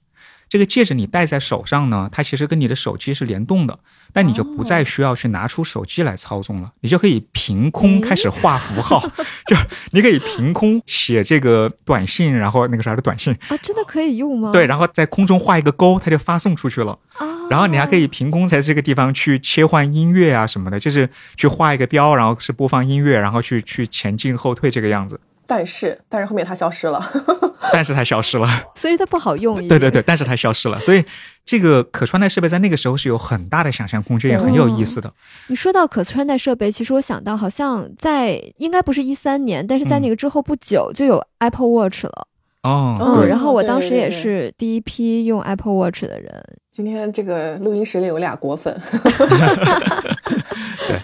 [0.50, 3.78] 这个戒指你戴在手上呢，它其实跟你的手机是联动的，
[4.12, 9.00] 但你就不再需要去拿出手机来操纵了，你就可以凭空开始画符号，
[9.46, 9.56] 就
[9.92, 14.50] 你可以凭空写这个短信，然后那个啥的短信啊，真的可以用吗？
[14.54, 17.28] 对，然后在空中画一个勾，它就发送出去了啊。
[17.50, 25.20] 然后你还可以凭空在这个地方去切换音乐啊什么的，就是去画一个标，然后是播放音乐，然后去去前进后退这个样子。
[25.50, 27.04] 但是，但是后面它消失了。
[27.74, 29.56] 但是它消失了，所以它不好用。
[29.68, 31.04] 对对对，但是它消失了，所以
[31.44, 35.12] 这个可穿戴设备在那个时候是有很大的想象空间，也很有意思的。
[35.48, 42.28] 你说到可穿戴设备，其实我想到好像在应该不是一三年，但是在那个之后不久就有 Apple Watch 了。
[42.62, 46.60] 哦，嗯，然后我当时也是第一批用 Apple Watch 的人。
[46.72, 48.80] 今天这个录音室里有俩果粉。
[50.88, 51.02] 对，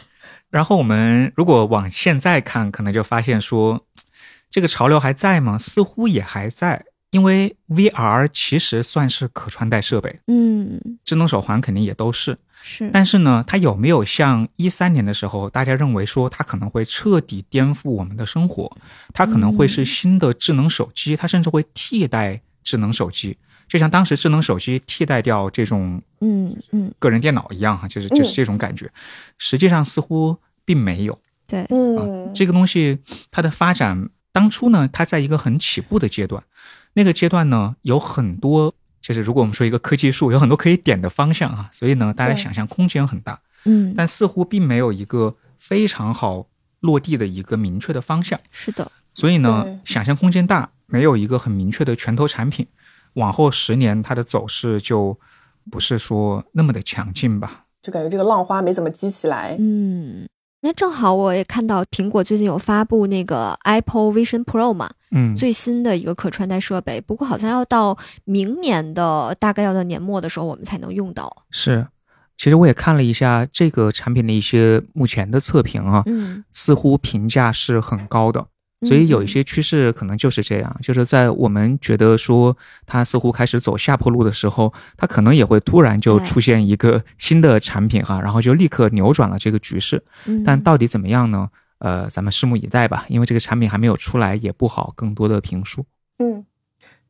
[0.52, 3.82] 然后我们如果往现在看，可能就发现说。
[4.50, 5.58] 这个潮流还在吗？
[5.58, 12.90] 似乎也还在，因为 VR 其实算是可穿戴设备，嗯，智能手环肯定也都是，是。
[12.92, 18.78] 但是呢，它有没有像一三年的时候，大家认为说它可能会彻底颠覆我们的生活，
[19.14, 28.90] 它可能会是新的智能手机，它甚至会替代智能手机，就像当时智能手机替代掉这种，嗯嗯，个人电脑一样哈，就是就是这种感觉。
[29.38, 33.00] 实际上似乎并没有，对，嗯，这个东西
[33.32, 34.10] 它的发展。
[34.36, 36.44] 当初呢，它在一个很起步的阶段，
[36.92, 46.48] 那个阶段呢，有很多，就是如果我们说一个科技树，有很多可以点的方向啊，所以呢，大家想象空间很大，嗯，但似乎并没有一个非常好
[46.82, 52.68] 落地的一个明确的方向，是的，所以呢，想象空间大，没有一个很明确的拳头产品，
[53.14, 55.18] 往后十年它的走势就
[55.72, 60.28] 不是说那么的强劲吧，就感觉这个浪花没怎么激起来，嗯。
[60.66, 67.00] 那正好我也看到苹果最近有发布那个 Apple Vision Pro 嘛，嗯，最新的一个可穿戴设备。
[67.00, 71.32] 不过好像要到明年的大概要到年末的时候，我们才能用到。
[71.52, 71.86] 是，
[72.36, 78.44] 其实我也看了一下这个产品的一些目前的测评啊，嗯，似乎评价是很高的。
[78.82, 90.04] 所以有一些趋势可能就是这样，就是在我们觉得说它似乎开始走下坡路的时候，它可能也会突然就出现一个新的产品哈，然后就立刻扭转了这个局势。
[90.26, 91.50] 嗯但到底怎么样呢？
[91.80, 95.86] 呃，咱们拭目以待吧，因为这个产品还没有出来，也不好更多的评述。
[96.20, 96.46] 嗯，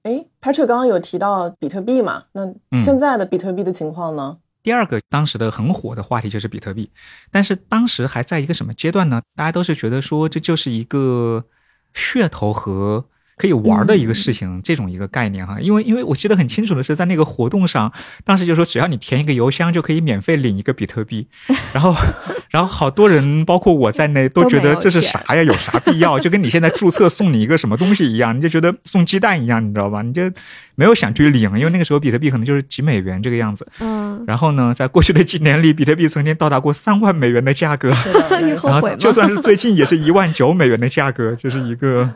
[0.03, 2.23] 哎，Patrick 刚刚有提到比特币嘛？
[2.33, 4.37] 那现在的比特币的情况呢？
[4.63, 6.89] 第二个当时的很火的话题就是比特币，
[7.29, 9.21] 但是当时还在一个什么阶段呢？
[9.35, 11.45] 大家都是觉得说这就是一个
[11.95, 13.05] 噱头和
[13.37, 15.59] 可以玩的一个事情，这种一个概念哈。
[15.59, 17.91] 因为因为我记得很清楚的是，在那个活动上，
[18.23, 21.27] 当时就说只要你填一个邮箱就可以免费领一个比特币，
[21.73, 21.95] 然后
[22.49, 25.43] 然后好多人包括我在内都觉得这是啥呀？
[25.43, 26.17] 有啥必要？
[26.17, 30.01] 就跟你现在注册送你一个什么东西一样，你就觉得送鸡蛋一样，你知道吧？
[30.01, 30.31] 你就
[30.75, 33.67] 没有想去领，因为那个时候比特币可能就是几美元这个样子。
[33.79, 37.89] 嗯，然后呢，在过去的几年里，比特币曾经到达过三万美元的价格，
[38.63, 42.09] 然后就算是最近也是一万九美元的价格，就是一个，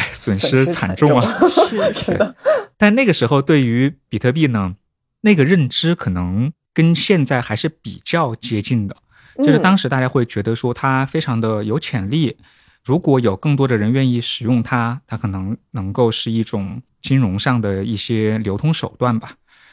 [0.00, 1.28] 哎，损失惨惨重啊。
[1.68, 2.34] 是 真的，
[2.78, 4.74] 但那个时候对于比特币呢，
[5.20, 8.96] 那个认知可能跟现在还是比较接近的，
[9.44, 12.38] 就是当时大家会觉得说它非常的有潜力，
[12.82, 19.32] 如果有更多的人愿意使用它，它可能能够是一种金融上的一些流通手段吧。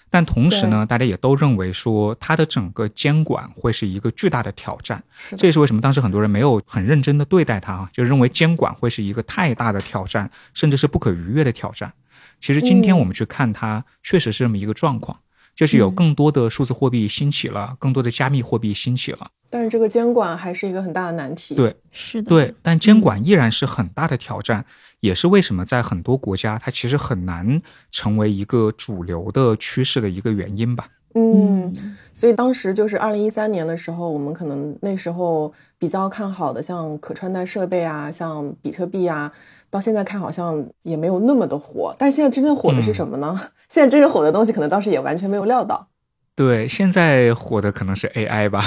[0.09, 5.03] 但同时呢，大家也都认为说它的整个监管会是一个巨大的挑战。
[5.37, 11.93] 这也是为什么当时很多人没有很认真的对待它啊，就认为监管会是一个太大的挑战，甚至是不可逾越的挑战。
[12.39, 15.19] 其实今天嗯我们去看它，确实是这么一个状况，
[15.57, 19.31] 就是有嗯更多的数字货币兴起了，更多的加密货币兴起了。
[19.49, 21.55] 但是这个监管还是一个很大的难题。
[21.55, 24.63] 对是的，对，但监管依然是很大的挑战，
[24.99, 30.87] 也是为什么在很多国家它其实很难成为一个主流的趋势的一个原因吧。
[31.15, 31.73] 嗯，
[32.13, 39.31] 所以当时就是二零一三年的时候，我们可能那时候比较看好的，像可穿戴设备啊，像比特币啊，
[39.69, 41.95] 到现在看好像也没有那么的火。
[41.97, 43.39] 但是现在真正火的是什么呢？
[43.69, 45.87] 现在真正火的东西，可能当时也完全没有料到。
[46.35, 48.63] 对，现在火的可能是 AI 吧，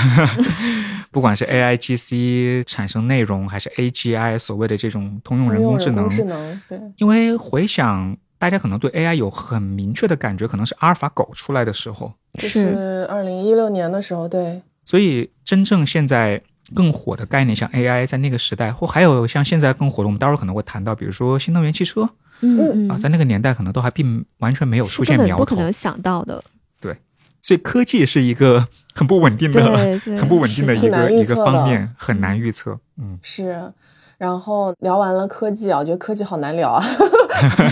[1.12, 16.42] 不管是 AI GC 产生内容，还是 AGI 所谓的这种通用人工智能，智能，对，因为回想大家可能对 AI 有很明确的感觉，可能是阿尔法狗出来的时候，就是二零一六年的时候，对，所以真正现在
[16.74, 22.08] 更火的概念，像 AI，在那个时代，或还有像现在更火的，我们待会儿可能会谈到，比如说新能源汽车
[22.40, 22.88] 嗯嗯。
[22.90, 25.44] 啊，在那个年代可能都还并完全没有出现苗头。
[25.44, 26.42] 不可，能想到的，
[26.80, 26.96] 对
[27.42, 29.62] 所以科技是一个很不稳定的、
[30.18, 32.78] 很不稳定的一个一个方面，很难预测。
[32.98, 33.72] 嗯，是。
[34.20, 36.84] 然后聊完了科技啊，我觉得科技好难聊啊。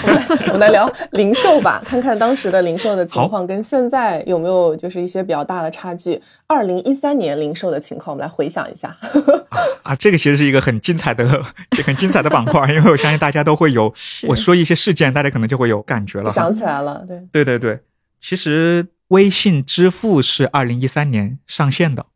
[0.02, 6.18] 我们来我们来聊零售吧，看看当时的零售的情况跟现在有没有就是一些比较大的差距。
[6.46, 8.96] 二零一三年零售的情况，我们来回想一下。
[9.82, 13.92] 啊，这个其实是一个很精彩的、这很精彩的板块，因为我相信大家都会有，
[14.26, 16.30] 我说一些事件，大家可能就会有感觉了。
[16.30, 17.80] 想起来了，对，对对对，
[18.18, 22.06] 其实微信支付是二零一三年上线的，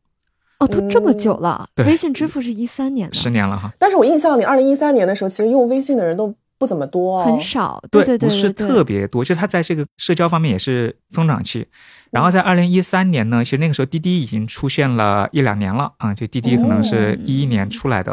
[0.63, 1.85] 哦，都这么久了，对。
[1.87, 3.73] 微信支付是一三年的，十年了哈。
[3.79, 11.67] 但是我印象里，二零一三年的时候，其实用微信的人都不怎么多哦，很少，对对对，不是特别多，就它在这个社交方面也是增长期。
[12.11, 18.13] 然后在二零一三年呢，其实那个时候滴滴已经出现了一两年了啊，就滴滴可能是一一年出来的，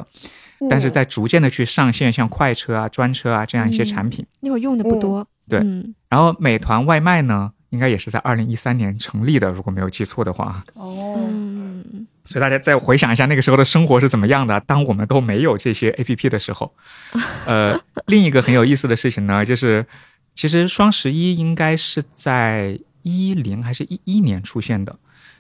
[0.62, 0.68] 嗯。
[0.70, 4.26] 但是在逐渐的去上线像快车啊、专车啊这样一些产品。
[4.40, 5.60] 那会儿用的不多，对。
[5.60, 5.94] 嗯。
[6.10, 10.64] 然后美团外卖呢，应该也是在二零一三年成立的，如果没有记错的话。
[10.76, 11.49] 哦，嗯，
[12.30, 16.76] 所以大家再回想一下那个时候的生活是怎么样的，当我们都没有这些 A P P 的时候。
[17.48, 19.84] 呃，另一个很有意思的事情呢， 就是
[20.36, 24.96] 其实双十一应该是在一零还是一一年出现的，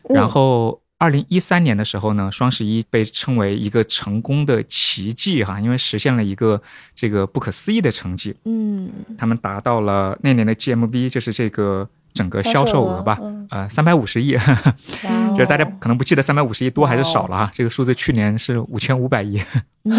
[0.09, 0.81] 然后。
[1.01, 6.61] 二零一三年的时候呢，双十一被称为一个成功的奇迹哈，因为实现了一个
[6.93, 8.35] 这个不可思议的成绩。
[8.43, 11.87] 嗯他们达到了那年的 GMV，就是这个
[12.19, 13.47] 整个销售额吧，嗯。
[13.49, 14.37] 呃，三百五十亿，
[15.33, 19.41] 就是大家可能不记得三百五十亿多还是少了啊，这个数字去年是五千五百亿，
[19.85, 19.95] 嗯，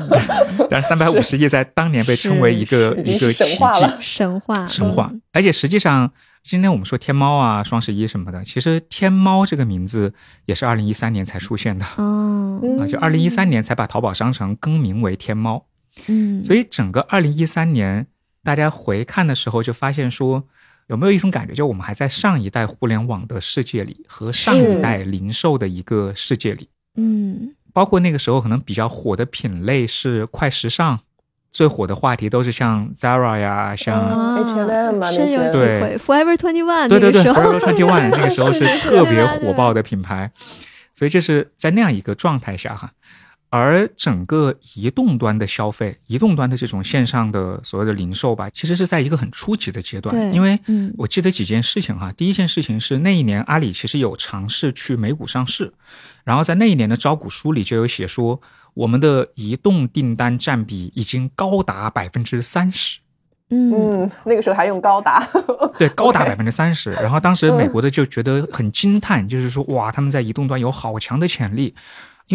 [0.68, 5.22] 但是三百五十亿在当年被称为一个一个奇迹，神话神话嗯。
[5.32, 6.10] 而且实际上，
[6.42, 10.12] 今天我们说天猫啊、双十一什么的，其实天猫这个名字
[10.46, 15.66] 也是二零一三年才出现的哦，嗯啊，就二零一三年才把淘宝商城更名为天猫。
[16.08, 18.08] 嗯，所以整个二零一三年，
[18.42, 20.42] 大家回看的时候就发现说，
[20.88, 27.54] 有没有一种感觉，就我们还在上一代互联网的世界里和上一代零售的一个世界里，嗯。
[27.72, 31.00] 包括那个时候可能比较火的品类是快时尚。
[31.50, 35.52] 最火的话题都是像 Zara 呀，像、啊 H&M 啊那些。
[35.52, 40.32] 对，Forever Twenty One 对对对，Forever Twenty One 那个时候是特别火爆的品牌，
[40.92, 42.92] 所以这是在那样一个状态下哈。
[43.56, 50.12] 而整个移动端的消费，移动端的这种线上的所谓的零售吧，其实是在一个很初级的阶段。
[50.12, 52.10] 对因为嗯我记得几件事情哈。
[52.16, 55.72] 第一件事情是那一年阿里其实有尝试去美股上市，
[56.24, 58.40] 然后在那一年的招股书里就有写说，
[58.74, 62.98] 我们的移动订单占比已经高达百分之三十。
[63.50, 65.24] 嗯嗯，那个时候还用高达，
[65.78, 66.90] 对，高达百分之三十。
[66.94, 71.72] 然后当时美国的就觉得很惊叹，就是说哇，他们在移动端有好强的潜力。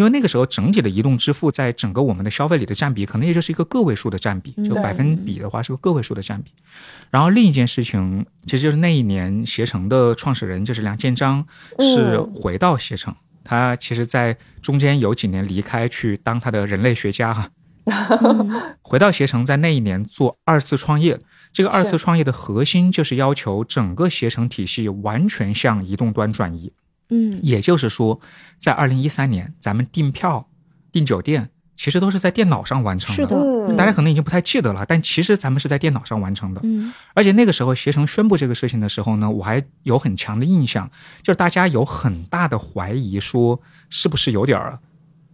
[0.00, 6.52] 因为那个时候整体的移动支付在整个我们的消费里的占比，可能也就是一个个位数的占比，就百分比的话是个个位数的占比。
[7.10, 11.46] 然后另一件事情，其实就是那一年携程的创始人就是梁建章
[11.78, 17.50] 是嗯回到携程，他其实在中间有几年离开去当他的人类学家哈，
[17.84, 21.20] 嗯回到携程，在那一年做二次创业。
[21.52, 26.72] 这个二次创业的核心就是要求整个携程体系完全向移动端转移。
[27.10, 28.20] 嗯也就是说，
[28.56, 30.48] 在二零一三年，咱们订票、
[30.90, 36.60] 订酒店其实都是在电脑上完成是的嗯大家可能已经不太记得了，但其实咱们是在电脑上完成的。
[36.64, 40.90] 嗯而且那个时候，携程宣布这个事情的时候呢，我还有很强的印象，
[41.22, 44.78] 就是大家有很大的怀疑，说是不是有点儿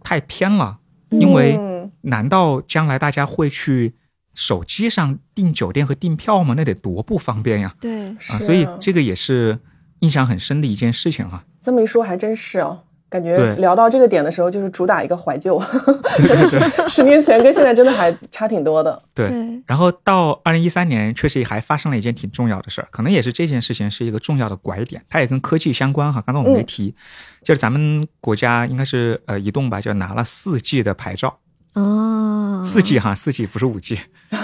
[0.01, 0.79] 太偏了？
[1.09, 3.93] 因为嗯难道将来大家会去
[4.33, 6.53] 手机上订酒店和订票吗？
[6.55, 7.75] 那得多不方便呀！
[7.81, 9.59] 对啊，是所以这个也是
[9.99, 12.83] 印象很深的一件事情哈、这么一说还真是哦。
[13.09, 15.57] 感觉聊到这个点的时候，就是主打一个怀旧，
[16.91, 19.01] 十年前跟现在真的还差挺多的。
[19.13, 19.31] 对。
[19.65, 26.21] 然后到二零一三年，确实还发生了一件挺重要的事儿，可能也是这件事情是一个重要的拐点，它也跟科技相关哈。
[26.27, 26.93] 刚才我们没提，
[27.45, 31.39] 就是咱们国家应该是呃移动吧，就拿了四 G 的牌照，
[31.75, 33.97] 哦，四 G 哈，四 G 不是五 G。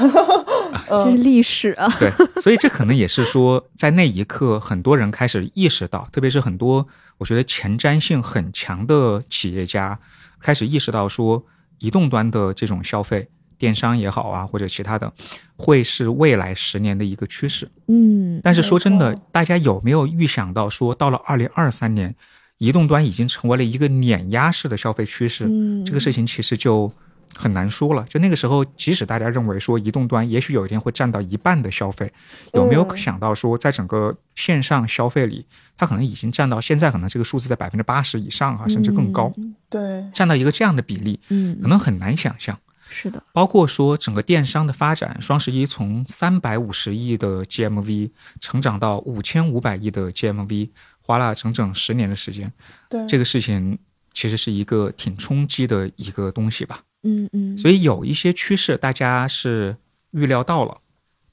[0.87, 2.11] 这是历史啊，对，
[2.41, 9.99] 所以这可能也是说，在那一刻，很多人开始意识到，特别是很多我觉得前瞻性很强的企业家，
[10.39, 11.45] 开始意识到说，
[11.79, 15.11] 移动端的这种消费，电商也好啊，或者其他的，
[15.55, 17.69] 会是未来十年的一个趋势。
[17.87, 22.15] 嗯但是说真的，大家有没有预想到说，到了二零二三年，
[22.57, 25.45] 移动端已经成为了一个碾压式的消费趋势？
[25.47, 26.91] 嗯，这个事情其实就
[27.35, 28.05] 很难说了。
[28.09, 32.11] 就那个时候，即使大家认为说移动端也许有一天会占到一半的消费，
[32.53, 35.45] 有没有嗯想到说，在整个线上消费里，
[35.77, 42.57] 它可能已经占到现在可能这个数字在百分之八十以上啊，甚至更高，嗯对，占到一个这样的比例，嗯，可能很难想象。
[42.95, 50.69] 是的，包括说整个电商的发展，双十一从三百五十亿的 GMV 成长到五千五百亿的 GMV，
[51.01, 52.53] 花了整整十年的时间。
[52.87, 53.79] 对，这个事情
[54.13, 56.81] 其实是一个挺冲击的一个东西吧。
[57.03, 59.75] 嗯嗯，所以有一些趋势大家是
[60.11, 60.77] 预料到了，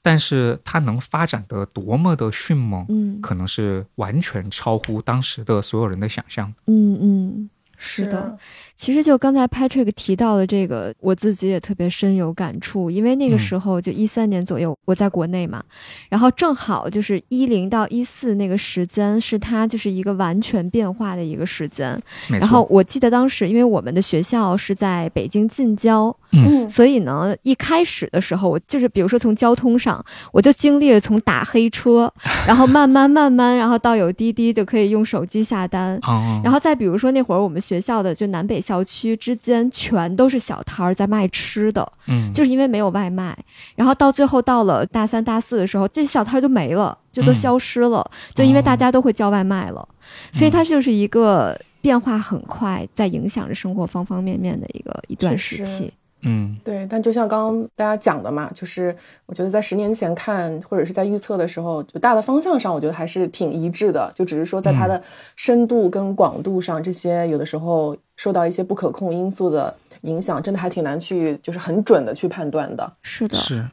[0.01, 6.53] 但是它能发展的多么的迅猛，嗯可能是完全超乎当时的所有人的想象。
[6.67, 8.37] 嗯嗯，是的。
[8.81, 13.37] 其实就刚才 Patrick 提到的这个，我自己也特别深有感触，因为那个嗯。
[13.37, 15.63] 时候就一三年左右，我在国内嘛，
[16.09, 22.01] 然后正好就是一零到一四那个时间，是它就是一个完全变化的一个时间。
[22.27, 32.11] 没然后，我记得当时，因为我们的学校是在北京近郊，嗯，所以呢，一开始的时候，我就是比如说从交通上，我就经历了从打黑车，
[32.47, 43.37] 然后慢慢慢慢，然后到有滴滴就可以用手机下单，哦，然后再比如说那会儿我们学校的就南北校区之间全都是小摊儿在卖吃的，嗯，就是因为没有外卖。
[43.75, 49.85] 然后到最后到了大三大四的时候，这小摊儿就没了，就都嗯消失了，就因为大哦家都会叫外卖了，
[50.31, 55.91] 所以它就是一个变化很快，在影响着生活方方面面的一个一段时期。
[56.21, 56.57] 嗯。
[56.63, 58.95] 对，但就像刚刚大家讲的嘛，就是
[59.25, 65.01] 我觉得在十年前看或者是在预测的时候，就大的方向上，我觉得还是挺一致的，就只是说在它的
[65.35, 72.91] 深度跟广度上，这些有的时候受到一些不可控因素的影响，真的还挺难去就是很准的去判断的。
[73.01, 73.67] 是的，是，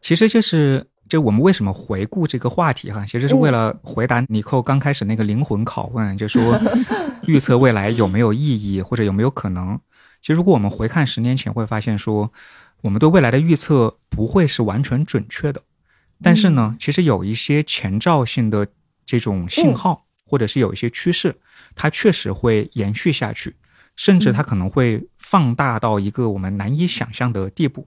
[0.00, 6.58] 其实就是就我们为什么回顾这个话题哈，其实是为了回答尼寇刚开始那个灵魂拷问，就说
[7.26, 9.78] 预测未来有没有意义或者有没有可能。
[10.24, 12.32] 其实如果我们回看十年前，会发现说
[12.80, 15.60] 我们对未来的预测不会是完全准确的，
[16.22, 18.66] 但是呢，其实有一些前兆性的
[19.04, 21.36] 这种信号，或者是有一些趋势，
[21.74, 23.54] 它确实会延续下去，
[23.96, 27.86] 甚至它可能会放大到一个我们难以想象的地步。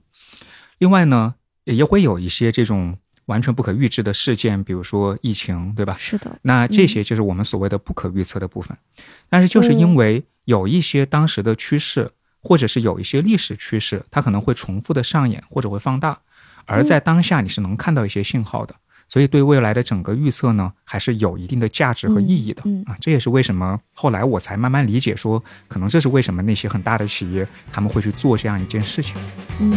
[0.78, 1.34] 另外呢，
[1.64, 5.96] 也会有一些这种完全不可预知的事件，比如说疫情，对吧？
[5.98, 8.78] 是的，那这些就是我们所谓的不可预测的部分。
[9.28, 12.12] 但是就是因为有一些当时的趋势，
[12.42, 16.18] 或者是有一些历史趋势，它可能会重复的上演或者会放大，
[16.66, 18.74] 而在当下你是能看到一些信号的。
[19.10, 22.94] 所以对未来的整个预测呢，还是有一定的价值和意义的、啊。
[23.00, 29.16] 这也是为什么后来我才慢慢理解说，可能这是为什么那些很大的企业他们会去做这样一件事情。
[29.60, 29.72] 嗯，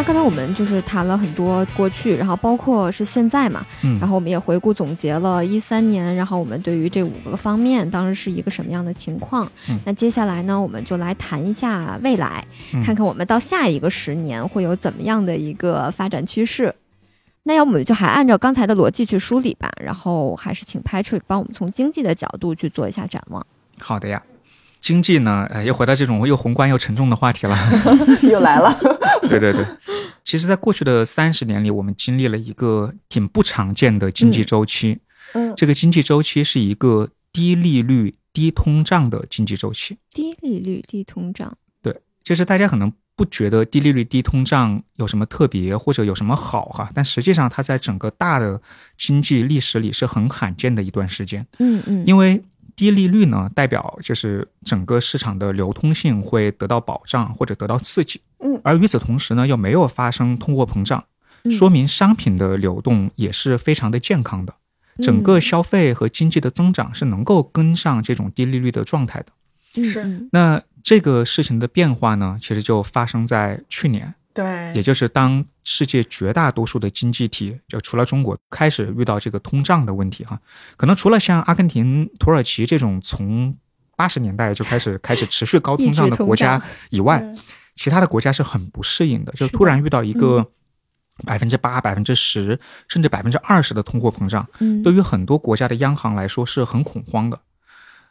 [0.00, 9.46] 那刚才我们就是谈了很多过去，然后包括是现在嘛，嗯然后我们也回顾总结了一三年，然后我们对于这五个方面当时是一个什么样的情况。
[9.68, 12.42] 嗯那接下来呢，我们就来谈一下未来，
[12.72, 16.74] 嗯看看我们到下一个十年会有怎么样的一个发展趋势。
[17.42, 23.46] 那要不我们就还按照刚才的逻辑去梳理吧，然后还是请 Patrick 帮我们从经济的角度去做一下展望。
[23.78, 24.22] 好的呀。
[24.80, 27.56] 经济呢，哎，又回到这种又宏观又沉重的话题了。
[28.22, 28.76] 又来了。
[29.28, 29.64] 对对对，
[30.24, 34.98] 其实，在过去的三十年里，我们经历了一个挺不常见的经济周期。
[35.34, 39.96] 嗯这个经济周期是一个低利率、低通胀的经济周期。
[40.12, 48.60] 低利率、低通胀，对就是大家可能不觉得低利率、低通胀有什么特别或者有什么好哈，但实际上它在整个大的
[48.96, 51.46] 经济历史里是很罕见的一段时间。
[51.58, 52.42] 嗯嗯，因为
[52.80, 58.22] 低利率呢，代表就是整个市场的流通性会得到保障或者得到刺激。
[58.38, 58.58] 嗯。
[58.64, 61.04] 而与此同时呢，又没有发生通货膨胀，
[61.44, 61.50] 嗯。
[61.50, 64.54] 说明商品的流动也是非常的健康的，
[65.02, 69.26] 整个消费和经济的增长是能够跟上这种低利率的状态的。
[69.76, 69.84] 嗯。
[69.84, 70.02] 是。
[70.02, 80.40] 嗯那这个事情的变化呢，其实就发生在去年，对，也就是当世界绝大多数的经济体，就除了中国开始遇到这个通胀的问题哈，
[80.76, 83.56] 可能除了像阿根廷、土耳其这种从
[83.96, 87.38] 八十年代就开始开始持续高 通胀的国家以外，嗯
[87.76, 90.46] 其他的国家是很不适应的，就突然遇到一个
[91.24, 97.40] 百分之八、百分之十甚至百分之二十的通货膨胀，嗯，对于很多国家的央行来说是很恐慌的。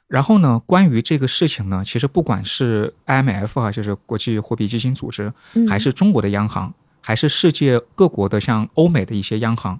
[0.09, 9.79] 然后呢，关于这个事情呢，其实不管是 IMF 啊，就是国际货币基金组织，嗯还是中国的央行，还是世界各国的像欧美的一些央行，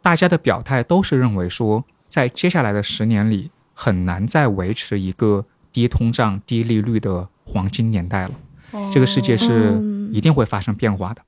[0.00, 8.32] 大家的表态都是认为说，在接下来的十年里，很难再维持一个低通胀、低利率的黄金年代了。
[8.92, 11.22] 这个世界是嗯一定会发生变化的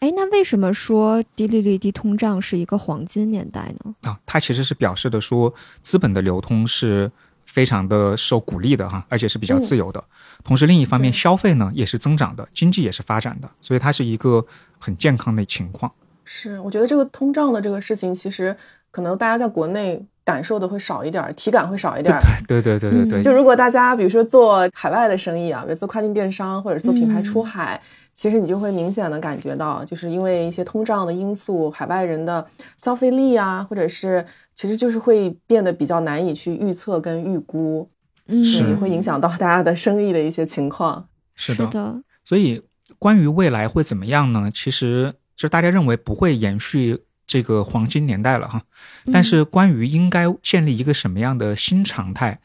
[0.00, 3.94] 哎，那为什么说低利率、低通胀是一个黄金年代呢？
[4.02, 4.18] 啊！
[4.26, 7.10] 它其实是表示的说，资本的流通是
[7.46, 10.02] 非常的受鼓励的哈，而且是比较自由的。
[10.44, 14.44] 同时，另一方面，消费呢也是增长的，经济也是发展的，所以它是一个
[14.78, 15.90] 很健康的情况。
[16.24, 18.54] 是，我觉得这个通胀的这个事情，其实
[18.90, 22.20] 可能大家在国内感受的会少一点儿，体感会少一点儿。
[22.46, 27.80] 对对对对对，就如果大家比如说做海外的生意啊，比如做跨境电商或者做品牌出海，
[28.12, 32.44] 其实你就会明显的感觉到，就是因为一些通胀的因素，海外人的
[32.76, 34.24] 消费力啊，或者是
[34.56, 37.88] 其实就是会变得比较难以去预测跟预估，
[38.26, 41.08] 嗯，是所以会影响到大家的生意的一些情况。
[41.34, 41.66] 是的。
[41.68, 42.62] 的，所以
[42.98, 44.50] 关于未来会怎么样呢？
[44.50, 48.62] 其实就大家认为不会延续这个黄金年代了哈。
[49.04, 52.40] 嗯但是关于应该建立一个什么样的新常态，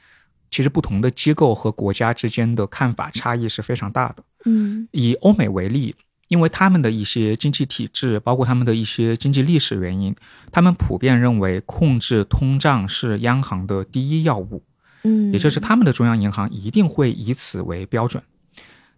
[0.52, 4.24] 其实不同的机构和国家之间的看法差异是非常大的。
[4.44, 5.96] 嗯以欧美为例，
[6.32, 10.16] 因为他们的一些经济体制，包括他们的一些经济历史原因，
[10.50, 14.64] 他们普遍认为控制通胀是央行的第一要务。
[15.04, 18.24] 嗯，也就是他们的中央银行一定会以此为标准。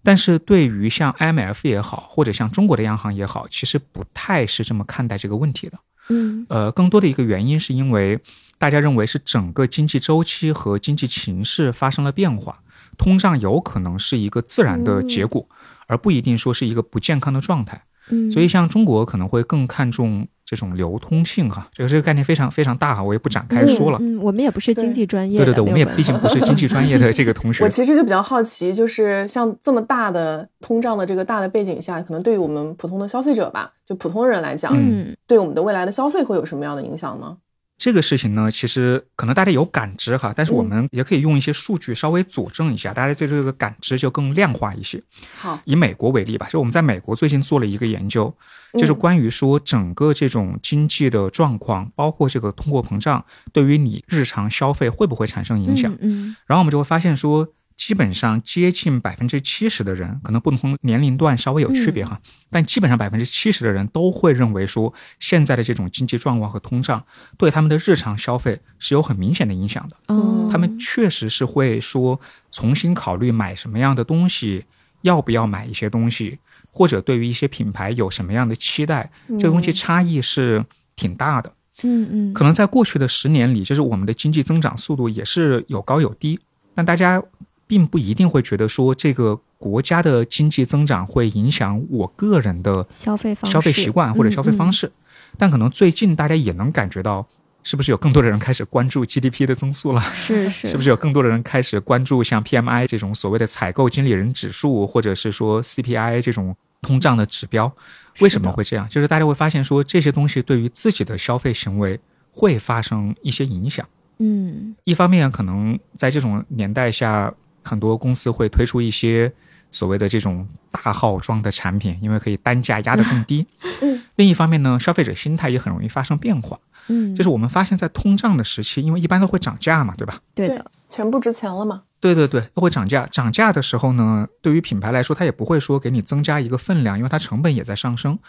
[0.03, 5.79] 但是对于像 IMF 也好，或者像中国的央行也好，其实不太是这么看待这个问题的。
[6.09, 8.19] 嗯呃，更多的一个原因是因为
[8.59, 12.59] 大家认为是整个经济周期和经济形势发生了变化，
[12.95, 15.47] 通胀有可能是一个自然的结果，
[15.88, 17.84] 而不一定说是一个不健康的状态。
[18.09, 23.97] 嗯，所以，像中国可能会更看重这种流通性哈，这个这个概念非常非常大哈，我也不展开说了。
[24.01, 27.69] 嗯，我们也不是经济专业的，对对对，我们也毕竟不是经济专业的这个 同学我。
[27.69, 37.38] 其实就比较好奇，就是像这么大的通胀的这个大的背景下，可能对于我们普通的消费者吧，就普通人来讲，嗯对我们的未来的消费会有什么样的影响呢？
[37.84, 45.03] 这个事情呢，其实可能大家有感知哈，但是我们也可以用一些数据稍微佐证一下，大家对这个感知就更量化一些。
[45.36, 48.34] 好，以美国为例吧，就我们在美国最近做了一个研究，
[48.79, 55.93] 就是嗯关于说整个这种经济的状况，包括这个通货膨胀，对于你日常消费会不会产生影响？
[55.99, 57.49] 嗯然后我们就会发现说，
[57.86, 62.17] 基本上接近百分之七十的人，可能不同年龄段稍微有区别哈，
[62.49, 67.03] 但基本上百分之七十的人都会认为说，现在的这种经济状况和通胀
[67.38, 69.97] 对他们的日常消费是有很明显的影响的。
[70.07, 72.17] 嗯哦，他们确实是会说
[72.53, 74.63] 重新考虑买什么样的东西，
[75.01, 76.39] 要不要买一些东西，
[76.71, 80.63] 或者对于一些品牌有什么样的期待，这个东西差异是
[80.95, 81.53] 挺大的。
[81.84, 86.39] 嗯嗯，可能在过去的十年里，就是我们的经济增长速度也是有高有低，
[86.73, 87.21] 但大家
[87.68, 94.88] 并不一定会觉得说这个国家的经济增长会影响我个人的消费方式消费习惯或者消费方式。
[94.88, 94.91] 式。
[95.38, 97.28] 但可能最近大家也能感觉到，
[97.64, 100.01] 是不是有更多的人开始关注 GDP 的增速了？
[100.14, 107.74] 是是，是不是有更多的人开始关注像 PMI 这种所谓的采购经理人指数，或者是说 CPI 这种通胀的指标？
[108.20, 108.88] 为什么会这样？
[108.89, 111.99] 就是大家会发现说这些东西对于自己的消费行为
[112.32, 113.88] 会发生一些影响。
[114.20, 117.34] 嗯一方面，可能在这种年代下，
[117.64, 119.32] 很多公司会推出一些
[119.72, 123.45] 所谓的这种大号装的产品，因为可以单价压得更低。
[123.82, 124.01] 嗯。
[124.16, 126.59] 另一方面呢，消费者心态也很容易发生变化。
[126.88, 130.20] 嗯，就是我们发现，在通胀的时期，因为一般都会涨价嘛，对吧？
[130.36, 131.84] 对对的，钱不值钱了嘛？
[131.99, 133.07] 对对对，都会涨价。
[133.09, 138.20] 涨价的时候呢，对于品牌来说，它也不会说给你增加一个分量，因为它成本也在上升。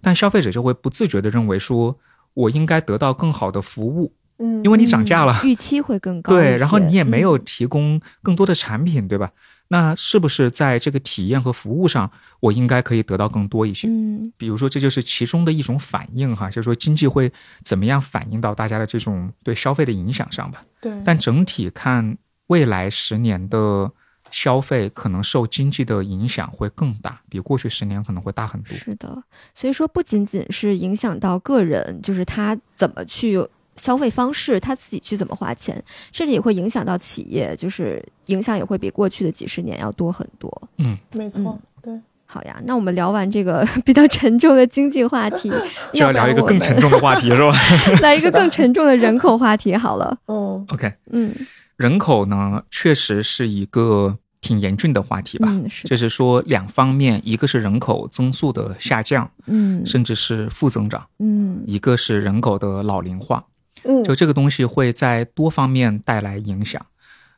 [0.00, 1.98] 但消费者就会不自觉地认为说，
[2.32, 5.40] 我应该得到更好的服务，嗯，因为你涨价了。
[5.44, 6.32] 预期会更高。
[6.32, 9.30] 对，然后你也没有嗯提供更多的产品，对吧？
[9.68, 12.10] 那是不是在这个体验和服务上，
[12.40, 13.88] 我应该可以得到更多一些？
[13.88, 17.32] 嗯比如说，这就是其中的一种反应哈，就是说经济会
[17.62, 20.62] 怎么样反映到大家的这种对消费的影响上吧。
[20.80, 22.16] 对，但整体看，
[22.48, 23.90] 未来十年的
[24.30, 28.76] 消费可能受经济的影响会更大，比过去十年可能会大很多。
[28.76, 29.22] 是的，
[29.54, 40.50] 所以说不仅仅是影响到个人，就是他怎么去消费方式，他自己去怎么花钱，甚至也会影响到企业，就是影响也会比过去的几十年要多很多。
[40.78, 41.92] 嗯没错，对，
[42.26, 45.50] 好呀，那我们聊完这个 比较沉重的经济话题，
[45.92, 47.52] 就要聊一个更沉重的话题，是吧，
[48.02, 50.16] 来一个更沉重的人口话题好了。
[50.26, 51.32] 哦？OK，嗯
[51.76, 55.48] 人口呢，确实是一个挺严峻的话题吧。
[55.50, 63.44] 嗯，是，就是说，两方面，一个是人口增速的下降，嗯甚至是负增长；嗯一个是人口的老龄化。
[63.84, 66.84] 嗯，就这个东西会在多方面带来影响。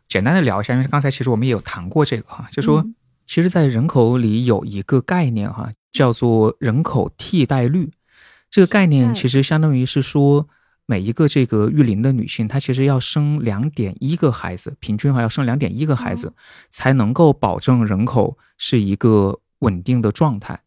[0.09, 2.94] 简单的聊一下，因为刚才其实我们也有谈过这个哈，就说嗯
[3.26, 7.90] 其实，在人口里有一个概念哈，叫做人口替代率。
[8.49, 10.49] 这个概念其实相当于是说，
[10.86, 16.32] 每一个这个育龄的女性，她其实要生两点一个孩子，平均哈要生两点一个孩子，
[16.70, 20.61] 才能够保证人口是一个稳定的状态。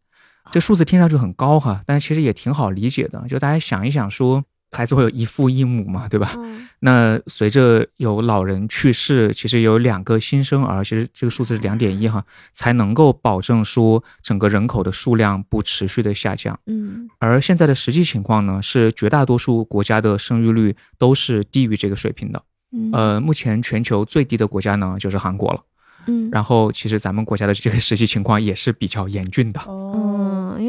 [0.51, 3.23] 这数字听上去很高哈，但是其实也挺好理解的。
[3.30, 6.34] 就大家想一想说，孩子会有一父一母嘛，对吧？
[6.38, 16.57] 嗯那随着有老人去世，其实有两个新生儿，其实这个数字是两点一哈，才能够保证说整个人口的数量不持续的下降。
[16.67, 22.41] 嗯而现在的实际情况呢，是绝大多数国家的生育率都是低于这个水平的。
[22.72, 25.59] 嗯呃，目前全球最低的国家呢就是韩国了。
[26.07, 29.59] 嗯然后其实咱们国家的这个实际情况也是比较严峻的。
[29.67, 30.09] 哦，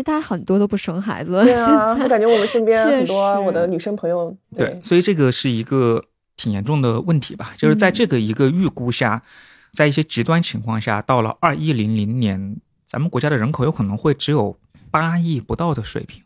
[0.01, 6.03] 嗯，因为大家很多都不生孩子对啊，我感觉我们身边很多我的女生朋友，对，所以这个是一个
[6.37, 7.53] 挺严重的问题吧。
[7.59, 9.23] 就是在这个一个预估下，
[9.75, 14.57] 在一些极端情况下，到了二一零零年，咱们国家的人口有可能会只有
[14.91, 16.23] 八亿不到的水平。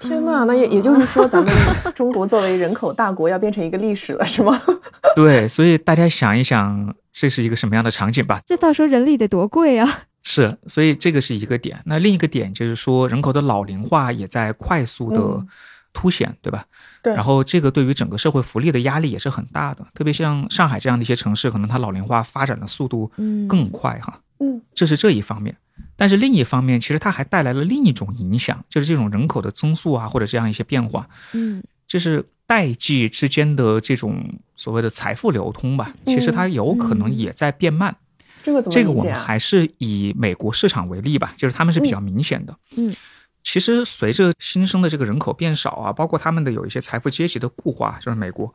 [0.00, 1.52] 天呐，那也也就是说，咱们
[1.92, 4.58] 中国作为人口大国，要变成一个历史了，是吗？
[5.16, 8.40] 对，所以大家想一想，这是一个什么样的场景吧？
[8.46, 10.04] 这到时候人力得多贵啊！
[10.22, 11.78] 是，所以这个是一个点。
[11.86, 15.48] 那另一个点就是说，人口的老龄化也在快速的嗯
[15.92, 16.64] 凸显，对吧？
[17.02, 24.20] 对，然后这个对于整个社会福利的压力也是很大的，特别像上海这样的一些城市，可能它老龄化发展的速度嗯更快哈。
[24.40, 25.56] 嗯这是这一方面。
[25.96, 37.96] 但是另一方面，其实它还带来了另一种影响，就是这种人口的增速啊，或者这样一些变化，嗯就是代际之间的这种所谓的财富流通吧，其实它有可能也在变慢。
[38.42, 39.04] 这个怎么这个我？
[39.04, 42.56] 们还是以美国市场为例吧，就是他们是比较明显的。
[42.76, 42.94] 嗯，
[43.42, 48.52] 其实随着新生的这个人口变少啊，包括他们的有一些财富阶级的固化，就是美国，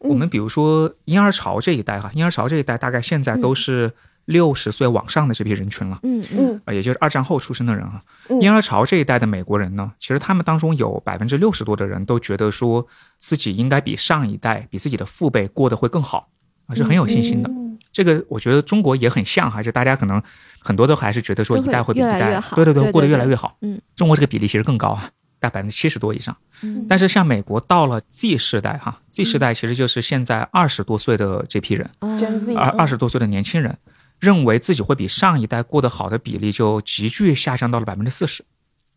[0.00, 3.92] 嗯我们比如说婴儿潮这一代哈，婴儿潮这一代大概现在都是
[4.24, 5.98] 六十岁往上的这批人群了。
[6.02, 12.86] 嗯嗯嗯啊，也就是二战后出生的人啊，嗯婴儿潮这一代的美国人呢，其实他们当中有百分之六十多的人都觉得说
[13.18, 16.28] 自己应该比上一代、比自己的父辈过得会更好，
[16.66, 17.48] 啊，是很有信心的。
[17.48, 17.61] 嗯
[17.92, 20.20] 这个我觉得中国也很像哈，就大家可能
[20.58, 23.56] 很多都还是觉得说一代会比一代越来越好对对过得对对对越来越好。
[23.60, 26.34] 嗯，中国这个比例其实更高啊，大百分之七十多以上。
[26.62, 33.76] 嗯但是像美国到了 Z 世代哈，Z 世代其实就是现在二十多岁的这批人，哦 Gen Z 而嗯二十多岁的年轻人，
[34.18, 38.44] 认为自己会比上一代过得好的比例就急剧下降到了百分之四十。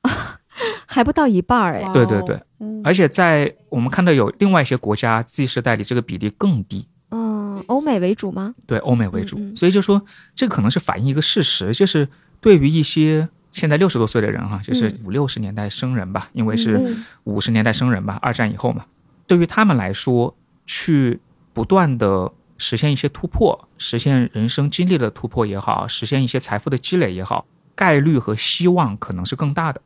[0.88, 6.88] 还不到一半儿哎，对对对，嗯而且在我们看到有另外一些国家 Z 世代里，这个比例更低。
[7.66, 8.55] 嗯，欧美为主吗？
[8.66, 9.51] 对欧美为主，嗯。
[9.51, 10.03] 嗯所以就说
[10.34, 12.07] 这可能是反映一个事实，就是
[12.39, 14.99] 对于一些现在六十多岁的人哈，就是嗯。
[15.05, 17.05] 五六十年代生人吧，因为是嗯。
[17.24, 18.86] 五十年代生人吧，二战以后嘛，
[19.28, 20.36] 对于他们来说，
[20.66, 21.20] 去
[21.53, 27.45] 不断的实现一些突破，实现人生经历的突破也好，实现一些财富的积累也好，
[27.76, 29.82] 概率和希望可能是更大的。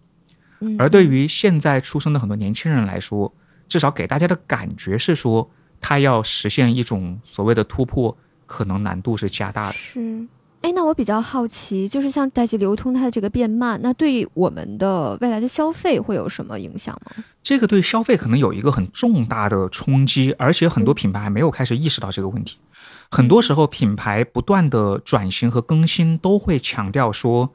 [0.62, 3.34] 嗯而对于现在出生的很多年轻人来说，
[3.68, 5.50] 至少给大家的感觉是说，
[5.80, 8.16] 他要实现一种所谓的突破，
[8.46, 9.74] 可能难度是加大的。
[9.74, 10.28] 是。
[10.62, 17.24] 哎，那我比较好奇，就是像代际流通它的这个变慢，那对我们的未来的消费会有什么影响吗？
[17.42, 22.58] 这个对消费可能有一个很重大的冲击，而且很多品牌还没有开始意识到这个问题。
[23.10, 27.52] 很多时候，品牌不断的转型和更新，都会强调说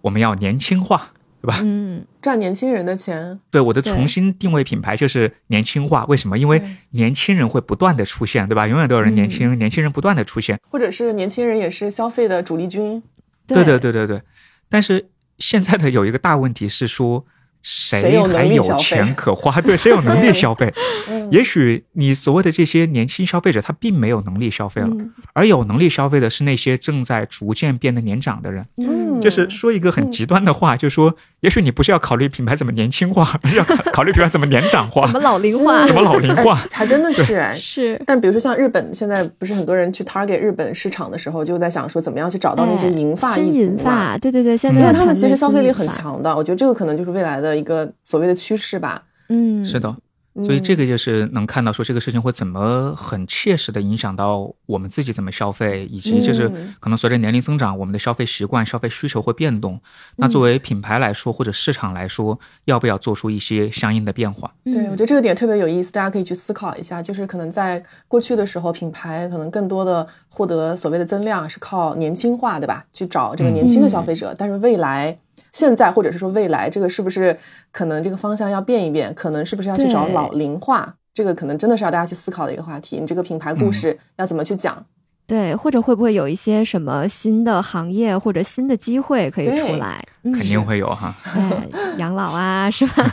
[0.00, 1.60] 我们要年轻化，对吧？
[1.62, 6.04] 嗯，赚年轻人的钱，对我的重新定位品牌就是年轻化。
[6.06, 6.38] 为什么？
[6.38, 6.60] 因为
[6.90, 8.66] 年轻人会不断的出现，对吧？
[8.66, 10.58] 永远都有人年轻，嗯年轻人不断的出现。
[10.68, 13.02] 或者是年轻人也是消费的主力军，
[13.46, 14.20] 对对对对对。
[14.68, 15.08] 但是
[15.38, 17.24] 现在的有一个大问题是说，
[17.62, 19.60] 谁还有钱可花？
[19.60, 20.72] 对，谁有能力消费？
[21.10, 28.64] 嗯也许你所谓的这些年轻消费者，他并没有能力消费了，嗯而有能力消费的是那些正在逐渐变得年长的人。
[28.78, 35.84] 嗯就是说一个很极端的话，就是说，也许你不是要考虑品牌怎么年轻化， 而是要考考虑品牌怎么年长化 怎么，老龄化？
[35.84, 36.54] 怎么老龄化。
[36.58, 37.58] 哎还真的是哎。
[37.58, 43.76] 是但比如说像日本，现在不是很多人去 target 日本市场的时候，就在想说怎么样去找到那些银发哎新一银。
[43.76, 49.04] 发，对对对，现在因为他们其实消费力很强的，我觉得这个可能就是未来的一个所谓的趋势吧。
[49.28, 49.88] 嗯，是的，
[50.34, 59.80] 嗯所以这个就是能看到说这个事情会怎么很切实的影响到我们自己怎么消费，以及就是嗯可能随着年龄增长，我们的消费习惯、消费需求会变动。
[60.14, 64.54] 那作为品牌来说，或者市场来说，要不要做出一些相应的变化？
[64.64, 67.02] 嗯对，我觉得这个点特别有意思，大家可以去思考一下。
[67.02, 72.84] 就是可能在过去的时候，品牌可能更多的获得所谓的增量是靠年轻化，对吧？
[72.92, 74.32] 去找这个年轻的消费者。
[74.38, 75.18] 但是未来，
[75.52, 77.36] 现在或者是说未来，这个是不是
[77.72, 79.12] 可能这个方向要变一变？
[79.14, 80.94] 可能是不是要去找老龄化？
[81.14, 82.98] 这个可能真的是要大家去思考的一个话题。
[83.00, 84.84] 你这个品牌故事要怎么去讲？
[85.26, 90.02] 对，或者会不会有一些什么新的行业或者新的机会可以出来？
[90.22, 91.14] 嗯肯定会有哈。
[91.24, 91.68] 哎，
[91.98, 93.12] 养老啊，是吧？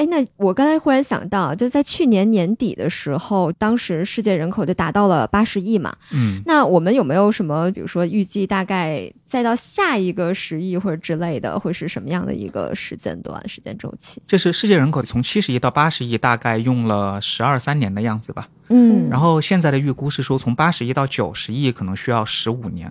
[0.00, 5.94] 哎，那我刚才忽然想到，就在去年年底的时候，当时世界人口就达到了八十亿嘛。
[6.10, 14.22] 嗯，那我们有没有什么，比如说预计大概再到下一个十亿或者之类的，会是什么样的一个时间段、时间周期？
[14.26, 18.48] 这是世界人口从七十亿到八十亿，大概用了十二三年的样子吧。
[18.70, 22.90] 嗯然后现在的预估是说，从八十亿到九十亿可能需要十五年，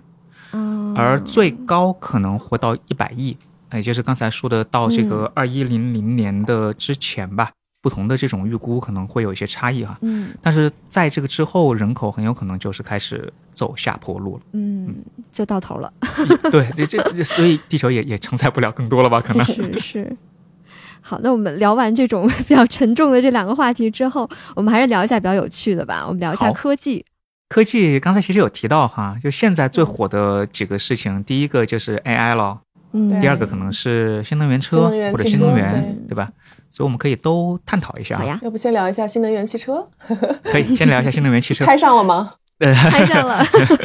[0.52, 3.36] 哦而最高可能会到一百亿，
[3.72, 7.50] 也就是刚才说的到这个二一零零年的之前吧。
[7.82, 14.42] 不同的这种预估可能会有一些差异哈，嗯但是在这个之后，人口很有可能就是开始走下坡路了。
[14.52, 14.96] 嗯，
[15.32, 15.90] 就到头了。
[16.52, 19.18] 对，这这所以地球也也承载不了更多了吧？
[19.22, 19.42] 可能。
[19.46, 20.16] 是是。
[21.00, 26.04] 好，那我们聊完这种 比较沉重的这两个话题之后，我们还是聊一下比较有趣的吧。
[26.06, 27.02] 我们聊一下科技。
[27.48, 32.60] 科技刚才其实有提到哈，就现在最火的几个事情，第一个就是 AI 了，
[32.92, 35.72] 嗯，第二个可能是新能源车或者新能源，
[36.06, 36.30] 对对吧？
[36.70, 38.18] 所以我们可以都探讨一下。
[38.18, 39.88] 好呀，要不先聊一下新能源汽车，
[40.44, 41.64] 可以先聊一下新能源汽车。
[41.64, 43.44] 开上了吗呃，开上了。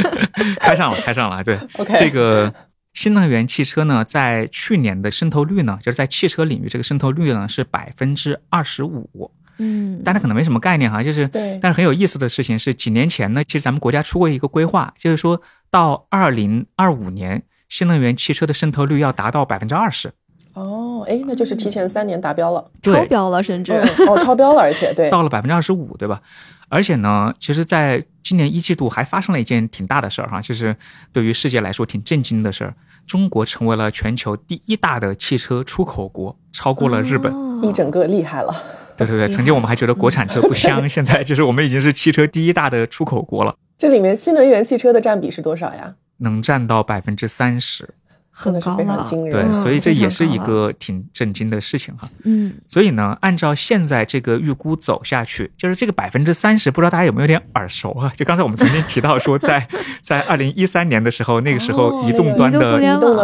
[0.59, 1.43] 开上了，开上了。
[1.43, 2.53] 对，？OK，这个
[2.93, 9.31] 新能源汽车呢，在去年的渗透率呢，就是在汽车领域这个渗透率呢是百分之二十五。
[9.57, 15.41] 嗯，大家可能没什么概念哈，就是对但是很有意思的事情是，几年前呢，其实咱们国家出过一个规划，就是说
[15.71, 17.41] 到二零二五年，
[17.75, 20.09] 新能源汽车的渗透率要达到百分之二十。
[20.53, 23.73] 哦，哎，那就是提前三年达标了，超，标了，甚至。
[23.73, 26.21] 嗯哦，超标了，而且对， 到了百分之二十五，对吧？
[26.69, 30.73] 而且呢，其实在今年一季度还发生了一件挺大的事儿哈，就是
[31.11, 32.73] 对于世界来说挺震惊的事儿，
[33.05, 37.33] 中国成为了全球第一大的汽车出口国，超过了日本。
[37.33, 38.55] 哦一整个厉害了。
[38.95, 45.95] 对对对，曾经我们还觉得国产车不香， 现在就是我们已经是汽车第一大的出口国了，这里面新能源汽车的占比是多少呀？
[46.17, 47.89] 能占到百分之三十。
[48.37, 49.07] 很高了。
[49.31, 52.09] 对，所以这也是一个挺震惊的事情哈。
[52.25, 58.11] 嗯，所以呢，按照现在这个预估走下去，就是这个百分之三十，不知道大家有没有点耳熟啊？
[58.17, 59.65] 就刚才我们曾经提到说在，
[60.03, 62.77] 在二零一三年的时候，那个时候哦移动端的、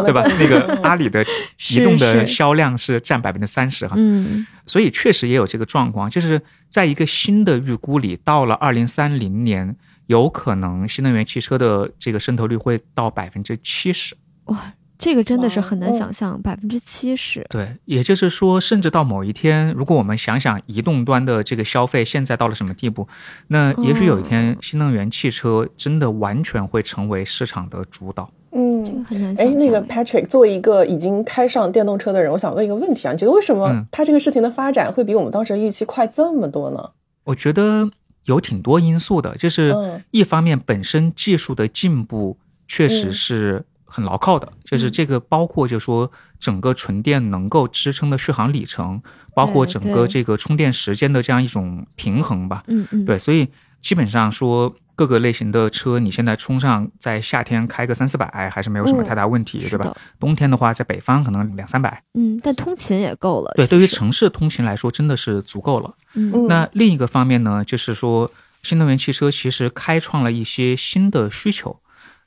[0.06, 0.24] 对吧？
[0.40, 1.26] 那个阿里的
[1.72, 3.96] 移动的销量是占百分之三十哈。
[3.98, 9.76] 嗯所以确实也有这个状况，就是在一个新的预估里，到了二零三零年，
[10.12, 14.14] 有可能新能源汽车的这个渗透率会到百分之七十。
[14.46, 17.46] 哇，这个真的是很难想象，百分之七十。
[17.50, 23.08] 对，也就是说，甚至到某一天，如果我们想想移动端的这个消费现在到了什么地步，
[23.48, 28.30] 那也许有一天新能源汽车真的完全会成为市场的主导。
[28.52, 36.90] 这个嗯，很难想象。，哎那个 Patrick，作为一个已经开上电动车的人，我想问一个问题啊，你觉得为什么嗯它这个事情的发展会比我们当时的预期快这么多呢？
[37.24, 37.90] 我觉得
[38.26, 40.04] 有挺多因素的，就是嗯。
[40.12, 43.14] 一方面本身技术的进步确实嗯。
[43.14, 46.10] 是很牢靠的，就是这个包括就说
[46.40, 49.02] 整个纯电能够支撑的续航里程，
[49.36, 52.64] 包括整个这个充电时间的这样一种平衡吧。
[52.68, 53.50] 嗯嗯，对，所以
[53.82, 59.96] 基本上说各个类型的车，你现在充上在夏天开个三四百还是没有什么嗯太大问题，对吧？
[60.20, 62.04] 冬天的话，在北方可能两三百。
[62.14, 63.52] 嗯，但通勤也够了。
[63.56, 65.94] 对，对于城市通勤来说，真的是足够了。
[66.14, 71.80] 嗯嗯那另一个方面呢，就是说新能源汽车其实开创了一些新的需求。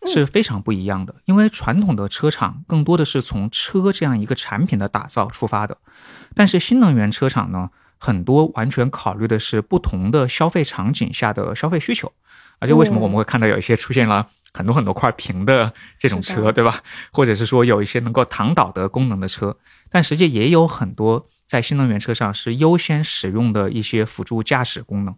[0.07, 5.79] 是非常不一样的，因为传统的车厂更多的是从车这样一个产品的打造出发的，
[6.35, 12.12] 但是新能源车厂呢，很多完全考虑的是不同的消费场景下的消费需求，
[12.59, 16.80] 而且为什么我们会看到有一些出现了很多很多块屏的这种车，对吧？
[17.12, 19.57] 或者是说有一些能够躺倒的功能的车，
[19.90, 25.14] 但实际也有很多在新能源车上是优先使用的一些辅助驾驶功能。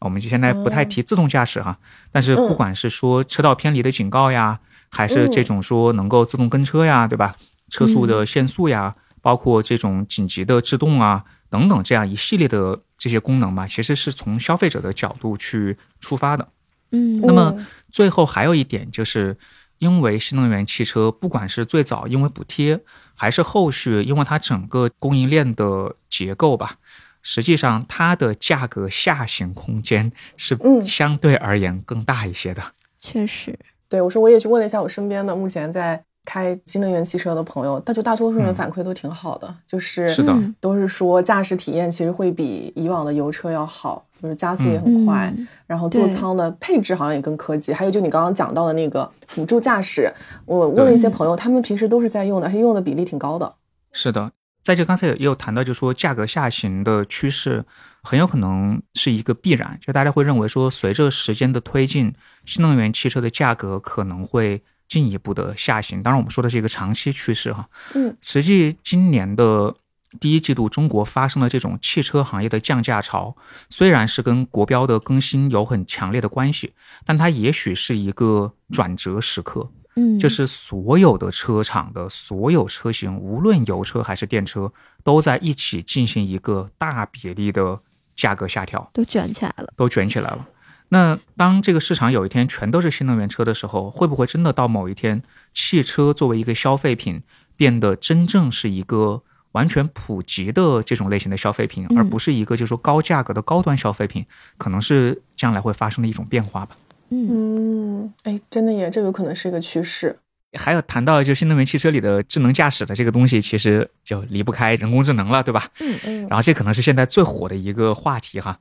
[0.00, 1.76] 我们现在不太提自动驾驶哈，
[2.12, 4.60] 但是不管是说车道偏离的警告呀，
[4.90, 7.34] 还是这种说能够自动跟车呀，对吧？
[7.68, 16.48] 车速的限速呀，包括这种紧急的制动啊等等这样一系列的这些功能吧，其实是从消费者的角度去出发的。
[16.90, 17.54] 嗯那么
[17.90, 19.36] 最后还有一点就是，
[19.78, 22.80] 因为新能源汽车不管是最早因为补贴，
[23.16, 26.76] 还是后续因为它整个供应链的结构吧，
[27.22, 32.62] 实际上它的价格下行空间是嗯相对而言更大一些的。
[32.98, 38.54] 确实，对我说，我也去问了一下我身边的目前在开新能源汽车的朋友，但就大多数人嗯。
[38.54, 40.30] 反馈都挺好的，就是是的。
[40.34, 40.54] 嗯。
[40.60, 45.48] 都是说驾驶体验其实会比以往的油车要好，就是加速也很快，嗯。
[45.66, 50.12] 然后座舱的配置好像也更科技，还有就你刚刚讲到的那个辅助驾驶，
[50.44, 53.54] 我问了一些朋友，他们平时都是在用的，而且用的比例挺高的。
[53.92, 54.30] 是的，
[54.62, 57.64] 在这刚才也有谈到，就说价格下行的趋势
[58.02, 62.12] 很有可能是一个必然，就大家会认为说，随着时间的推进，
[62.44, 66.02] 新能源汽车的价格可能会进一步的下行。
[66.02, 67.68] 当然，我们说的是一个长期趋势哈。
[67.94, 69.74] 嗯，实际今年的
[70.18, 73.36] 第一季度，中国发生了这种汽车行业的降价潮，
[73.68, 76.72] 虽然是跟国标的更新有很强烈的关系，
[77.04, 79.70] 但它也许是一个转折时刻。
[79.96, 84.72] 嗯，就是所有的车厂的所有车型，无论油车还是电车，
[85.02, 87.80] 都在一起进行一个大比例的
[88.14, 89.72] 价格下调，都卷起来了。
[89.76, 90.46] 都卷起来了。
[90.90, 95.22] 那当这个市场有一天全都是新能源车的时候，会不会真的到某一天，
[95.52, 97.22] 汽车作为一个消费品，
[97.56, 99.22] 变得真正是一个
[99.52, 104.24] 完全普及的这种类型的消费品，嗯而不是一个就是说高价格的高端消费品？
[104.56, 106.76] 可能是将来会发生的一种变化吧。
[107.10, 110.18] 嗯嗯，哎，真的耶，这有可能是一个趋势。
[110.58, 115.68] 还有谈到就新能源汽车里的智能驾驶的这个东西，其实就离不开人工智能了，对吧？
[115.80, 118.58] 嗯嗯然后这可能是现在最火的一个话题哈。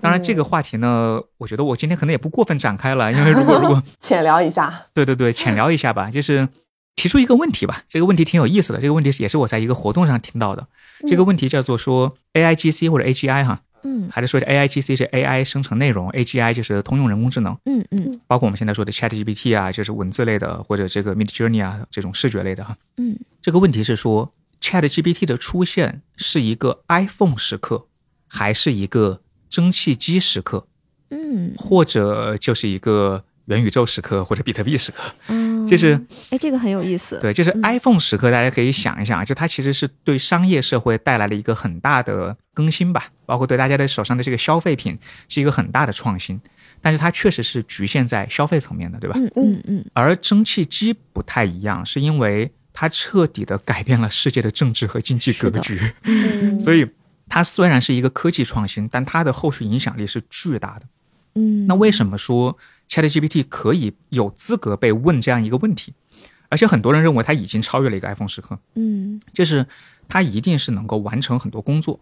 [0.00, 4.86] 当然，这个话题呢，我觉得我今天可能也不过分展开了，因为如果如果 浅聊一下。
[4.92, 6.48] 对对对，浅聊一下吧，就是
[6.94, 7.84] 提出一个问题吧。
[7.88, 10.66] 这个问题挺有意思的，这个问题也是我在一个活动上听到的。
[11.06, 17.56] 这个问题叫做说 AIGC 或者 AGI 哈，嗯还是说 AIGC 是 AI 生成内容，AGI 就是通用人工智能。
[17.64, 22.76] 嗯嗯包括我们现在说的 ChatGPT 啊，就是文字类的，或者这个 Midjourney 啊这种视觉类的哈。
[22.98, 27.86] 嗯这个问题是说，ChatGPT 的出现是一个 iPhone 时刻，
[28.26, 29.20] 还是一个
[29.56, 30.66] 蒸汽机时刻，
[31.10, 31.54] 嗯。
[31.56, 34.98] 或者就是一个元宇宙时刻或者比特币时刻？
[35.28, 35.98] 嗯，就是
[36.30, 37.18] 哎，这个很有意思。
[37.22, 37.62] 对，就是嗯。
[37.62, 44.98] iPhone 时刻，大家可以想一想，就它其实是对商业社会带来了一个很大的更新吧，包括对大家的手上的这个消费品
[45.28, 46.38] 是一个很大的创新，
[46.82, 49.16] 但是它确实是局限在消费层面的，对吧？
[49.18, 49.84] 嗯嗯嗯。
[49.94, 56.86] 而蒸汽机不太一样，是因为它彻底的改变了世界的政治和经济格局，嗯， 所以
[57.28, 60.86] 它虽然是一个科技创新，但它的后续影响力是巨大的。
[61.34, 62.56] 嗯，那为什么说
[62.88, 65.92] ChatGPT 可以有资格被问这样一个问题？
[66.48, 69.66] 而且很多人认为它已经超越了一个 iPhone 时刻，嗯就是
[70.08, 71.98] 它一定是能够完成很多工作。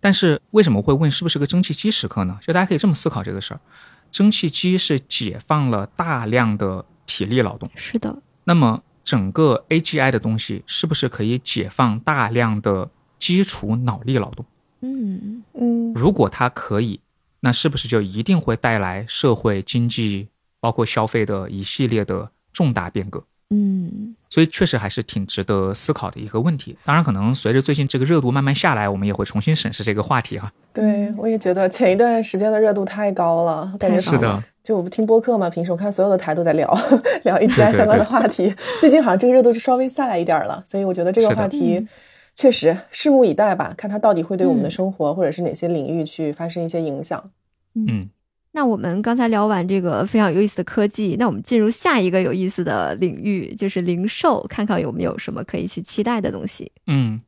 [0.00, 2.38] 但是为什么会问是不是个蒸汽机时刻呢？
[2.42, 3.60] 就大家可以这么思考这个事儿：
[4.10, 7.70] 蒸汽机是解放了大量的体力劳动。
[7.76, 14.44] 是的，那么整个 AGI 的东西是不是可以解放大量的基础脑力劳动？
[14.80, 15.42] 嗯。
[15.54, 15.92] 嗯。
[15.94, 17.00] 如果它可以，
[17.40, 20.28] 那是不是就一定会带来社会经济
[20.60, 23.24] 包括消费的一系列的重大变革？
[23.50, 24.14] 嗯。
[24.28, 26.76] 所以确实还是挺值得思考的一个问题。
[26.84, 30.52] 当然，可能随着最近这个热度慢慢下来，我们也会重新审视这个话题哈。
[30.74, 36.68] 对，我也觉得前一段时间的热度太高了，感觉是的，就我不听播客嘛，平时我看所有的台都在聊
[37.22, 41.88] 聊对 AGI 相关的对话题，最近好像这个热度是稍微下来一点儿了，所以我觉得这个话题嗯
[42.36, 47.30] 确实拭目以待吧，看它到底会对我们的嗯生活或者是哪些领域去发生一些影响。
[47.74, 48.10] 嗯，
[48.52, 56.70] 那我们刚才聊完这个非常有意思的科技，那我们进入下一个有意思的领域，就是零售，看看有没有什么可以去期待的东西。
[56.86, 57.20] 嗯，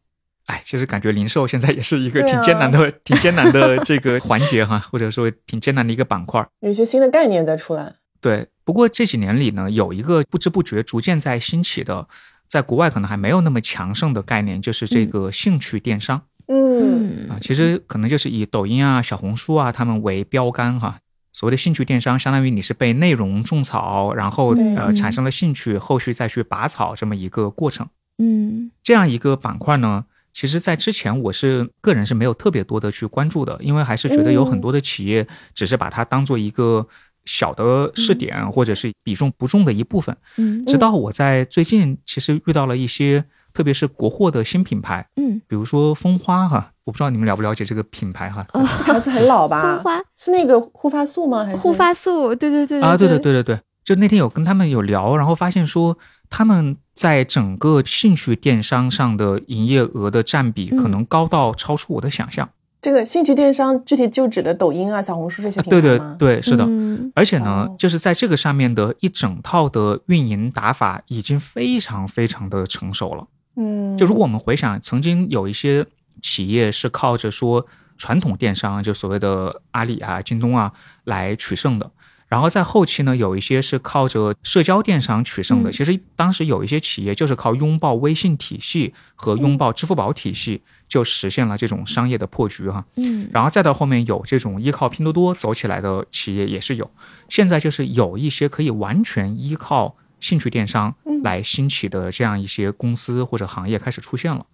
[0.44, 6.46] 哎，其实感觉零售现在也是一个挺艰难的、挺艰难的这个环节哈，或者说挺艰难的一个板块。
[6.60, 7.94] 有一些新的概念在出来。
[8.20, 12.08] 对，不过这几年里呢，有一个不知不觉逐渐在兴起的，
[12.48, 16.22] 在国外可能还没有那么强盛的概念，就是这个兴趣电商。
[16.48, 20.98] 嗯，啊，其实可能就是以抖音啊、小红书啊他们为标杆哈。
[21.30, 27.86] 所谓的兴趣电商，相当于你是被内容种草，然后呃产生了兴趣，后续再去拔草这么一个过程。
[28.16, 36.88] 嗯这样一个板块呢，其实在之前我是个人是没有特别多的去关注的，因为还是觉得有很多的企业只是把它当做一个
[37.28, 40.16] 小的试点，或者是比重不重的一部分。
[40.38, 43.22] 嗯直到我在最近其实遇到了一些，
[43.52, 48.46] 特别是国货的新品牌，嗯，比如说蜂花哈，我不知道你们了不了解这个品牌哈。
[48.54, 49.60] 哦，这牌子很老吧？
[49.76, 51.44] 蜂花是那个护发素吗？
[51.44, 55.98] 还是护发素，对对对啊，对对对对对对，就那天有跟他们有聊，然后发现说
[56.30, 62.48] 他们在整个兴趣电商上的营业额的占比可嗯能高到超出我的想象。
[62.80, 66.16] 这个兴趣电商具体就指的抖音啊、小红书这些啊对平台吗？
[66.18, 66.64] 对对，是的。
[66.66, 73.26] 嗯而且呢哦，就是在这个上面的一整套的运营打法已经非常非常的成熟了。
[73.56, 75.84] 嗯，就如果我们回想，曾经有一些
[76.22, 77.66] 企业是靠着说
[77.96, 80.72] 传统电商，就所谓的阿里啊、京东啊
[81.04, 81.90] 来取胜的。
[82.28, 85.70] 然后在后期呢，有一些是靠着社交电商取胜的。
[85.70, 92.84] 嗯其实当时有一些企业就是靠拥抱微信体系和拥抱支付宝体系，就实现了这种商业的破局哈。
[92.96, 96.90] 嗯然后再到后面有这种依靠拼多多走起来的企业也是有，
[97.28, 104.44] 现在就是有一些可以完全依靠兴趣电商来兴起的这样一些公司或者行业开始出现了，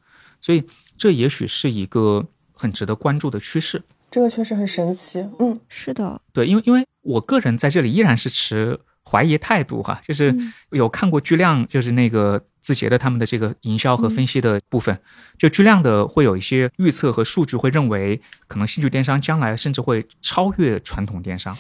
[0.41, 0.65] 所以
[0.97, 3.83] 这也许是一个很值得关注的趋势。
[4.11, 5.27] 这个确实很神奇。
[5.39, 14.99] 嗯，是的，对，因为因为我个人在这里依然是持怀疑态度哈，就是嗯有看过巨量，就是那个字节的他们的这个营销和分析的部分，
[15.37, 21.55] 就巨量的会有一些预测和数据会认为，可能兴趣电商将来甚至会超越传统电商。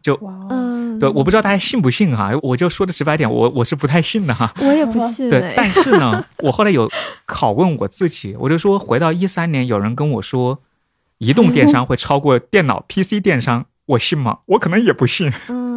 [0.00, 0.14] 就
[0.48, 4.54] 嗯，对，我不知道大家信不信哈，我就说的直白点，我我是不太信的哈。
[4.60, 6.88] 我也不信对，哎，但是呢， 我后来有
[7.26, 10.60] 拷问我自己，我就说，回到一三年，有人跟我说，
[11.18, 14.38] 移动电商会超过电脑 PC 电商，我信吗？
[14.46, 15.32] 我可能也不信。
[15.48, 15.67] 嗯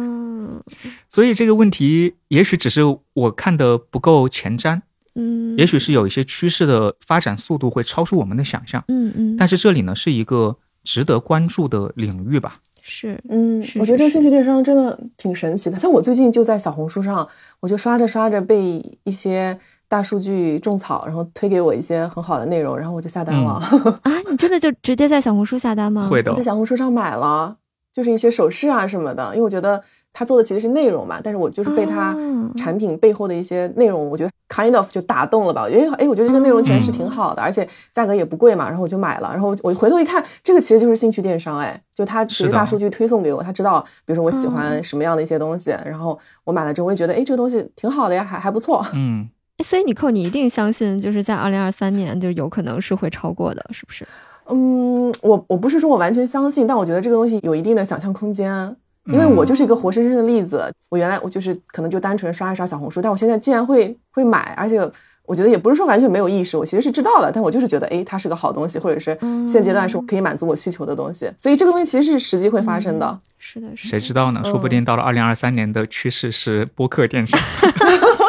[1.08, 2.82] 所以这个问题，也许只是
[3.14, 4.80] 我看的不够前瞻，
[5.14, 8.82] 嗯，也许是有一些趋势的发展速度会超出我们的想象。
[8.88, 12.60] 嗯嗯，但是这里呢，是一个值得关注的领域吧。
[12.84, 15.78] 是嗯，我觉得这个兴趣电商真的挺神奇的。
[15.78, 17.28] 像我最近就在小红书上，
[17.60, 23.52] 我就刷着刷着被一些大数据种草，然后推给我一些很好的内容，然后我就下单了，
[24.02, 26.08] 啊，你真的就直接在小红书下单吗？
[26.08, 27.56] 会的我在，小红书上买了，
[27.92, 35.62] 就是一些首饰啊什么的，因为我觉得他做的其实是内容嘛，但是我就是被他哦产品背后的一些内容，我觉得 kind of 就打动了吧。
[35.62, 39.30] 我觉得哎，我觉得这个内容其实是挺好的，而且价格也不贵嘛，然后我就买了。
[39.32, 48.84] 然后我回头一看，这个其实就是兴趣电商，哎，就他其实大数据推送给我，他知道，比如说我喜欢嗯什么样的一些东西，然后我买了之后，我也觉得哎，这个东西挺好的呀，还还不错。
[48.92, 54.06] 嗯， 哎所以你扣，你一定相信，就是在二零二三年，就有可能是会超过的，是不是？
[54.48, 58.76] 嗯，我我不是说我完全相信，但我觉得这个东西有一定的想象空间。
[59.06, 64.78] 因为我就是一个活生生的例子，我原来我就是可能就单纯刷一刷小红书，但我现在竟然会会买，而且
[65.24, 73.18] 我觉得也不是说完全没有意识，我其实是知道了，但我就是觉得，哎，它是个好东西，或者是现阶段是可以满足我需求的东西，所以这个东西其实是实际会发生的。
[73.38, 74.40] 是的，是的谁知道呢？
[74.44, 77.40] 说不定到了二零二三年的趋势是播客电商。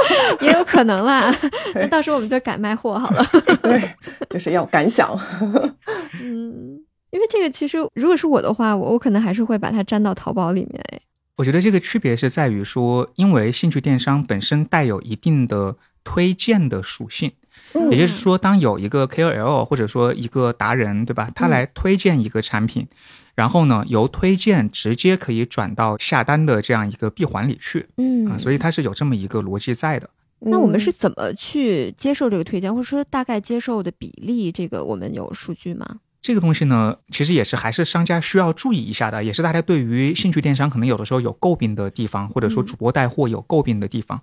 [0.42, 1.34] 也有可能啦。
[1.74, 3.26] 那到时候我们就改卖货好了。
[3.62, 3.90] 对，
[4.30, 5.18] 就是要敢想。
[6.22, 6.83] 嗯，
[7.14, 10.84] 因为这个其实如果是我的话，我我可能还是会把它粘到淘宝里面。
[10.92, 11.00] 哎，
[11.38, 17.32] 我觉得这个区别是在于说，因为兴趣电商本身带有一定的推荐的属性，
[17.74, 21.32] 嗯也就是说，当有一个 KOL 或者说一个达人，对吧？
[21.36, 22.88] 他来推荐一个产品，
[23.36, 30.10] 然后呢，由推荐直接可以转到下单的这样一个闭环里去嗯啊，所以它是有这么一个逻辑在的。
[30.40, 34.52] 那我们是嗯怎么去接受这个推荐，或者说大概接受的比例？
[34.52, 35.86] 这个我们有数据吗？
[36.24, 42.66] 这个东西呢，其实也是还是商家需要注意一下的，也是大家对于兴趣电商可能有的时候有诟病的地方，或者说嗯。
[42.66, 44.22] 主播带货有诟病的地方，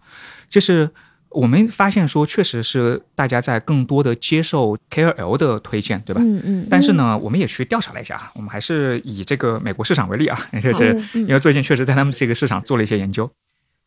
[0.48, 0.90] 就是
[1.28, 6.22] 我们发现说，确实是大家在更多的接受 KOL 的推荐，对吧？
[6.24, 11.26] 嗯嗯，但是呢，我们也去调查了一下啊，我们还是以这个美国市场为例啊， 就是嗯。
[11.28, 13.30] 因为最近确实在他们这个市场做了一些研究，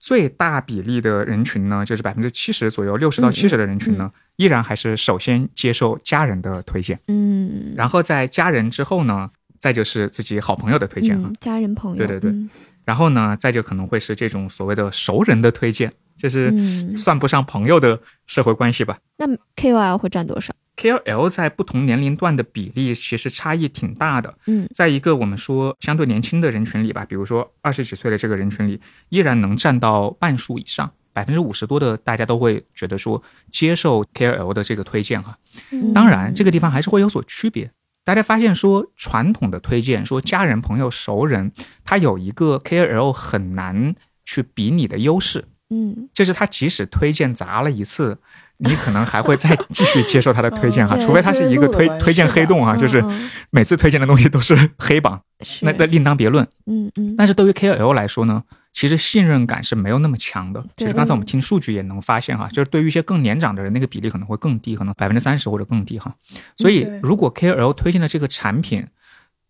[0.03, 11.29] 最大比例的人群呢，就是百分之七十左右，六十到七十的人群呢，依然还是首先接受家人的推荐，嗯，然后在家人之后呢，再就是自己好朋友的推荐了。
[11.29, 12.49] 嗯，家人朋友，对对对嗯
[12.83, 18.97] 然后呢，再就可能会是这种所谓的熟人的推荐，就是嗯算不上朋友的社会关系吧。
[19.15, 19.25] 那
[19.55, 20.53] KOL 会占多少？
[20.75, 24.37] KOL 在不同年龄段的比例其实差异挺大的。
[24.47, 33.21] 嗯在一个我们说相对年轻的人群里吧，比如说二十几岁的这个人群里，依然能占到半数以上，百分之五十多的大家都会觉得说
[33.51, 35.37] 接受 KOL 的这个推荐哈。
[35.71, 37.71] 嗯当然，这个地方还是会有所区别。
[38.03, 41.53] 大家发现说，传统的推荐说家人、朋友、熟人，
[41.85, 43.95] 他有一个 KOL 很难
[44.25, 48.17] 去比拟的优势，嗯就是他即使推荐砸了一次，
[48.63, 55.21] 你可能还会再继续接受他的推荐哈，嗯 除非他是一个推推荐黑洞啊，嗯就是嗯每次推荐的东西都是黑榜，
[55.61, 56.47] 那那另当别论。
[56.65, 58.43] 嗯嗯但是对于 KOL 来说呢，
[58.73, 60.63] 其实信任感是没有那么强的。
[60.77, 66.13] 其实刚才我们听数据也能发现哈，就是对于一些更年长的人，那个比例可能会更低，可能百分之三十或者更低哈。
[66.55, 68.87] 所以如果 KOL 推荐的这个产品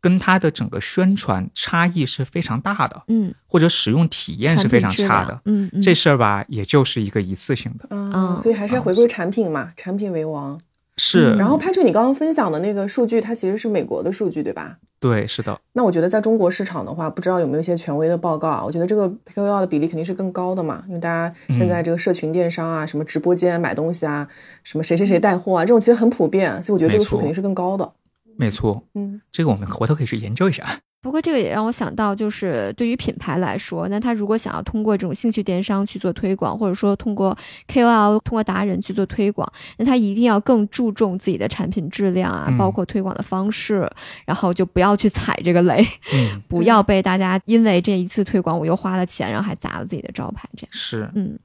[0.03, 7.87] 跟它的整个宣传差异是非常大的，嗯，或者使用体验是非常差的，嗯嗯，这事儿吧，也就是一个一次性的。
[7.89, 10.59] 嗯，嗯所以还是要回归产品嘛，产品为王。
[10.97, 14.77] 是，然后 Patrick，你刚刚分享的那个数据，它其实是美国的数据，对吧？
[14.99, 18.63] 对，是的，那我觉得在中国市场的话，不知道有没有一些权威的报告啊？
[18.63, 24.27] 我觉得这个 KOL 的比例肯定是更高的嘛，因为大家现在这个社群电商啊，什么直播间买东西啊，
[24.63, 27.91] 什么谁谁谁带货啊，这种其实很普遍，所以我觉得这个数肯定是更高的。
[28.37, 30.79] 没错，嗯，这个我们回头可以去研究一下。
[31.01, 42.57] 不过这个也让我想到，就是对于品牌来说，那他如果想要通过这种兴趣电商去做推广，或者说通过 KOL、通过达人去做推广，那他一定要更注重自己的产品质量啊，嗯。
[42.57, 43.85] 包括推广的方式，
[44.25, 50.69] 然后就不要去踩这个雷，嗯， 不要被大家因为这一次推广我又花了钱，然后还砸了自己的招牌，这样。
[50.71, 51.37] 是，嗯，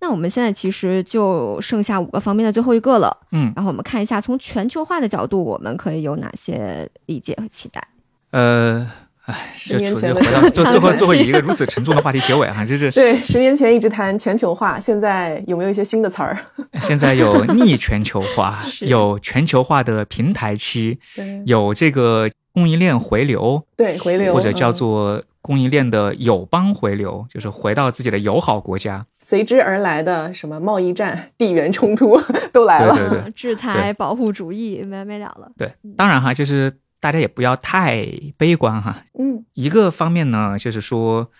[0.00, 7.86] 那我们现在其实就剩下五个方面的最后一个了，嗯，然后我们看一下从全球化的角度，我们可以有哪些理解和期待。
[8.30, 8.90] 呃，
[9.26, 16.38] 唉，十就处于年前的回到最最后 最后以一个如此沉重的话题结尾哈，就是对，十年前一直谈全球化，现在有没有一些新的词儿？
[16.80, 20.98] 现在有逆全球化，有全球化的平台期，
[21.44, 29.06] 有这个供应链回流，对，回流或者叫嗯做供应链的友邦回流，就是回到自己的友好国家。
[29.18, 32.20] 随之而来的什么贸易战、地缘冲突
[32.52, 32.94] 都来了。
[32.94, 35.50] 对对对嗯制裁、保护主义没完没了了。
[35.56, 39.02] 对，当然哈，就是大家也不要太悲观哈。
[39.18, 41.30] 嗯一个方面呢，就是说，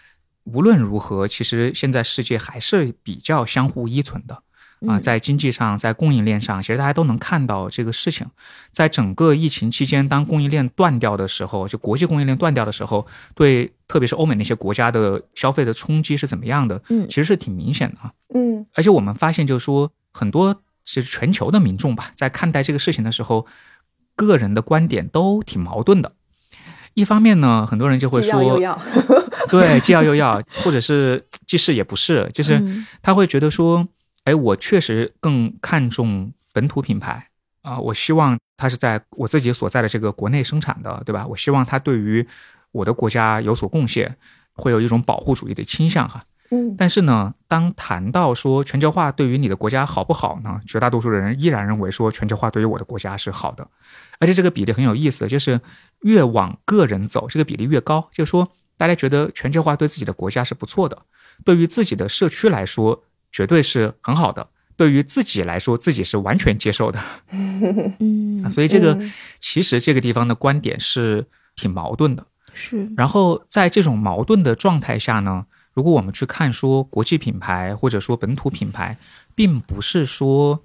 [0.44, 4.42] 无论如何，其实现在世界还是比较相互依存的。
[4.86, 8.26] 啊，嗯在经济上，在供应链上，其实大家都能看到这个事情。
[8.70, 16.80] 在整个疫情期间，当供应链断掉的时候，就国际供应链断掉的时候，对特别是欧美那些国家的消费的冲击是怎么样的？
[16.88, 18.12] 嗯其实是挺明显的啊。
[18.34, 20.54] 嗯而且我们发现，就是说很多
[20.84, 23.46] 就是全球的民众吧，在看待这个事情的时候，
[24.16, 26.12] 个人的观点都挺矛盾的。
[26.94, 28.80] 一方面呢，很多人就会说，要。
[29.48, 33.86] 对，既要又要，或者是既是也不是，就是嗯他会觉得说，
[34.30, 37.26] 哎，我确实更看重本土品牌
[37.62, 41.26] 啊、我希望它是在我自己所在的这个国内生产的，对吧？
[41.26, 42.26] 我希望它对于
[42.70, 44.16] 我的国家有所贡献，
[44.54, 46.24] 会有一种保护主义的倾向哈。
[46.52, 50.60] 嗯但是呢，当谈到说全球化对于你的国家好不好呢？
[50.66, 53.68] 绝大多数的人依然认为说全球化对于我的国家是好的，
[54.18, 55.60] 而且这个比例很有意思，就是
[56.00, 58.08] 越往个人走，这个比例越高。
[58.12, 60.96] 就是说，大家觉得全球化对自己的国家是不错的，
[61.44, 64.46] 对于自己的社区来说，绝对是很好的。
[64.76, 66.98] 对于自己来说，自己是完全接受的，
[68.00, 72.26] 嗯啊所以这个嗯其实这个地方的观点是挺矛盾的。
[72.54, 78.96] 是然后在这种矛盾的状态下呢，如果我们去看说国际品牌或者说本土品牌，
[79.34, 80.58] 并不是说，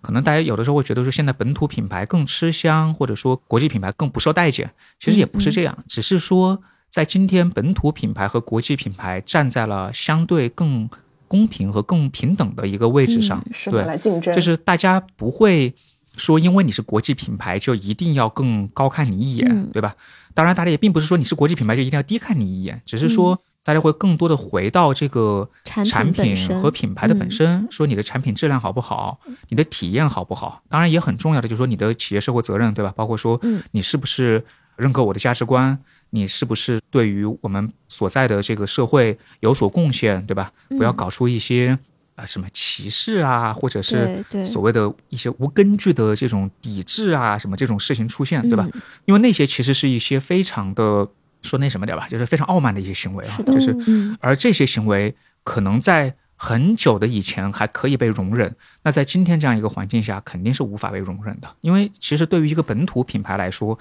[0.00, 10.88] 可能大家有的时候会觉得说现在本土品牌更吃香，或者说国际品牌更不受待见，其实也不是这样，只是说在今天本土品牌和国际品牌站在了相对更
[11.28, 15.72] 公平和更平等的一个位置上，对，来竞争，就是大家不会
[16.16, 19.94] 说因为你是国际品牌就一定要更高看你一眼，嗯对吧？
[20.34, 30.62] 当然，大家也并不是说你是国际品牌就一定要低看你一眼，只是嗯说大家会更多的回到这个产品和品牌的本嗯身，说你的产品质量好不好，你的体验好不好。
[30.68, 32.92] 当然也很重要的就是说你的企业社会责任，对吧？
[32.96, 34.44] 包括说嗯你是不是
[34.76, 35.78] 认可我的价值观。
[36.10, 40.52] 你是不是对于我们所在的这个社会有所贡献，对吧？
[40.68, 41.78] 不要嗯搞出一些
[42.16, 48.68] 啊、什么歧视啊，或者是所谓的一些无根据的这种抵制啊，什么这种事情出现，对吧？
[48.74, 51.08] 嗯因为那些其实是一些非常的
[51.42, 55.14] 说那什么点吧，就是非常傲慢的一些行为啊，是就是嗯而这些行为
[55.44, 61.48] 可能在很久的以前还可以被容忍，那在今天这样一个环境下，肯定是无法被容忍的。
[61.60, 63.78] 因为其实对于一个本土品牌来说，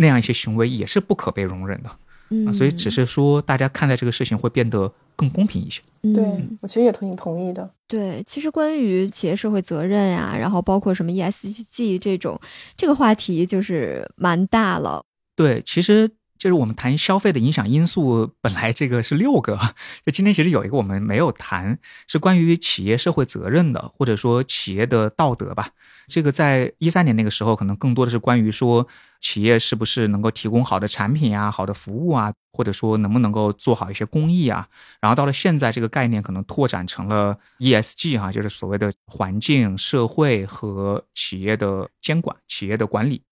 [0.00, 1.90] 那样一些行为也是不可被容忍的。
[2.32, 5.82] 嗯，所以只是说大家看待这个事情会变得更公平一些。
[6.14, 7.68] 对嗯我其实也挺同意的。
[7.88, 12.40] 对，其实关于企业社会责任呀、然后包括什么 ESG 这种
[12.76, 15.02] 这个话题，就是蛮大了。
[15.34, 16.08] 对，其实
[16.40, 19.58] 就是我们谈消费的影响因素，本来这个是六个，
[20.06, 25.68] 就今天其实有一个我们没有谈，是关于企业社会责任的，或者说企业的道德吧。
[26.06, 28.88] 这个在一三年那个时候，可能更多的是关于说
[29.20, 34.66] 企业是不是能够提供好的产品啊、好的服务啊，或者说能不能够做好一些公益啊。
[35.02, 43.22] 然后到了现在，这个概念可能拓展成了 ESG 哈、就是所谓的环境、社会和企业的监管、企业的管理。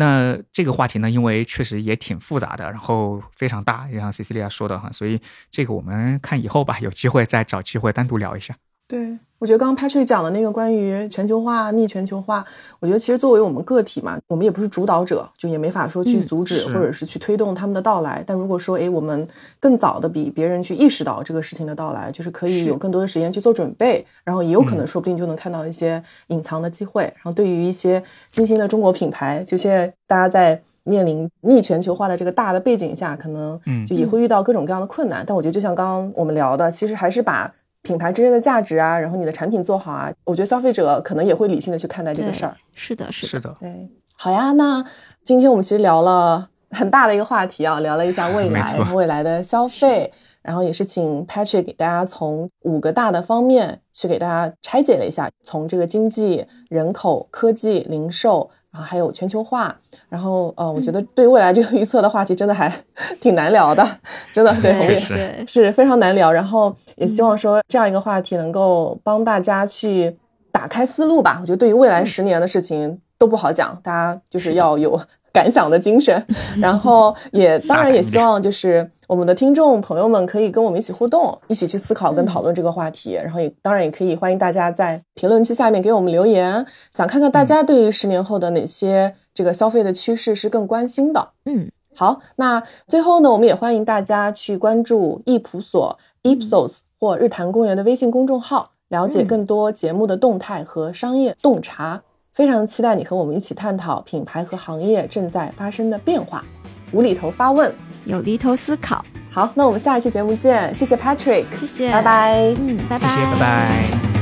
[0.00, 5.20] 那这个话题呢，因为确实也挺复杂的，然后非常大，就像 Cecilia 说的哈，所以
[5.50, 8.54] 这个我们看以后吧，有机会再找机会单独聊一下。
[8.88, 12.42] 对，我觉得刚刚 Patrick 讲的那个关于全球化、逆全球化，
[12.80, 18.24] 我觉得其实作为我们个体嘛，我们也不是主导者，就也没法说去嗯阻止、是或者是去推动他们的到来。
[18.26, 19.28] 但如果说，诶，我们
[19.60, 27.02] 更早的比别人去意识到这个事情的到来，就是可以有更多的时间去做准备，然后也有可能说不定就能看到一些隐藏的机会。
[27.02, 30.62] 然后对于一些新兴的中国品牌，就现在大家在。
[30.84, 35.22] 面临逆全球化的这个大的背景下，可能嗯就也会遇到各种各样的困难。
[35.26, 37.52] 但我觉得，就像刚刚我们聊的，其实还是把
[37.88, 42.54] 品牌真正的价值啊，然后你的产品做好啊，我觉得消费者可能也会理性的去看待这个事儿。
[42.74, 44.84] 是的，是的，是的，对，好呀，那
[45.24, 50.12] 今天我们其实聊了很大的一个话题啊，聊了一下未来未来的消费，
[50.42, 58.50] 然后也是请 Patrick 给大家从五个大的方面去给大家拆解了一下，从这个经济、人口、科技、零售。
[58.78, 59.74] 然后还有全球化，
[60.08, 62.72] 然后呃，我觉得对未来这个预测的话题真的还
[63.20, 63.84] 挺难聊的，
[64.32, 66.30] 真的对，我们也是非常难聊。
[66.30, 70.16] 然后也希望说这样一个话题能够帮大家去
[70.52, 71.38] 打开思路吧。
[71.40, 75.00] 我觉得对于未来十年的事情都不好讲，大家就是要有
[75.34, 76.24] 感想的精神。
[76.60, 83.14] 然后也当然也希望就是我们的听众朋友们可以跟我们一起互动，一起去思考跟讨论这个话题。
[83.14, 91.30] 然后也当然也可以欢迎大家在评论区下面给我们留言，想看看大家对于十年后的哪些这个消费的趋势是更关心的。
[91.46, 102.02] 嗯，好，那最后呢，我们也欢迎大家去关注易普所 Ipsos 或日坛公园的微信公众号，了解更多节目的动态和商业洞察。
[102.34, 106.44] 非常期待你和我们一起探讨品牌和行业正在发生的变化。
[106.92, 107.74] 无厘头发问，
[108.08, 112.54] 有厘头思考，好，那我们下一期节目见，谢谢 Patrick，谢谢，拜，拜。
[112.58, 112.98] 嗯，拜。
[112.98, 114.17] 谢谢，拜拜。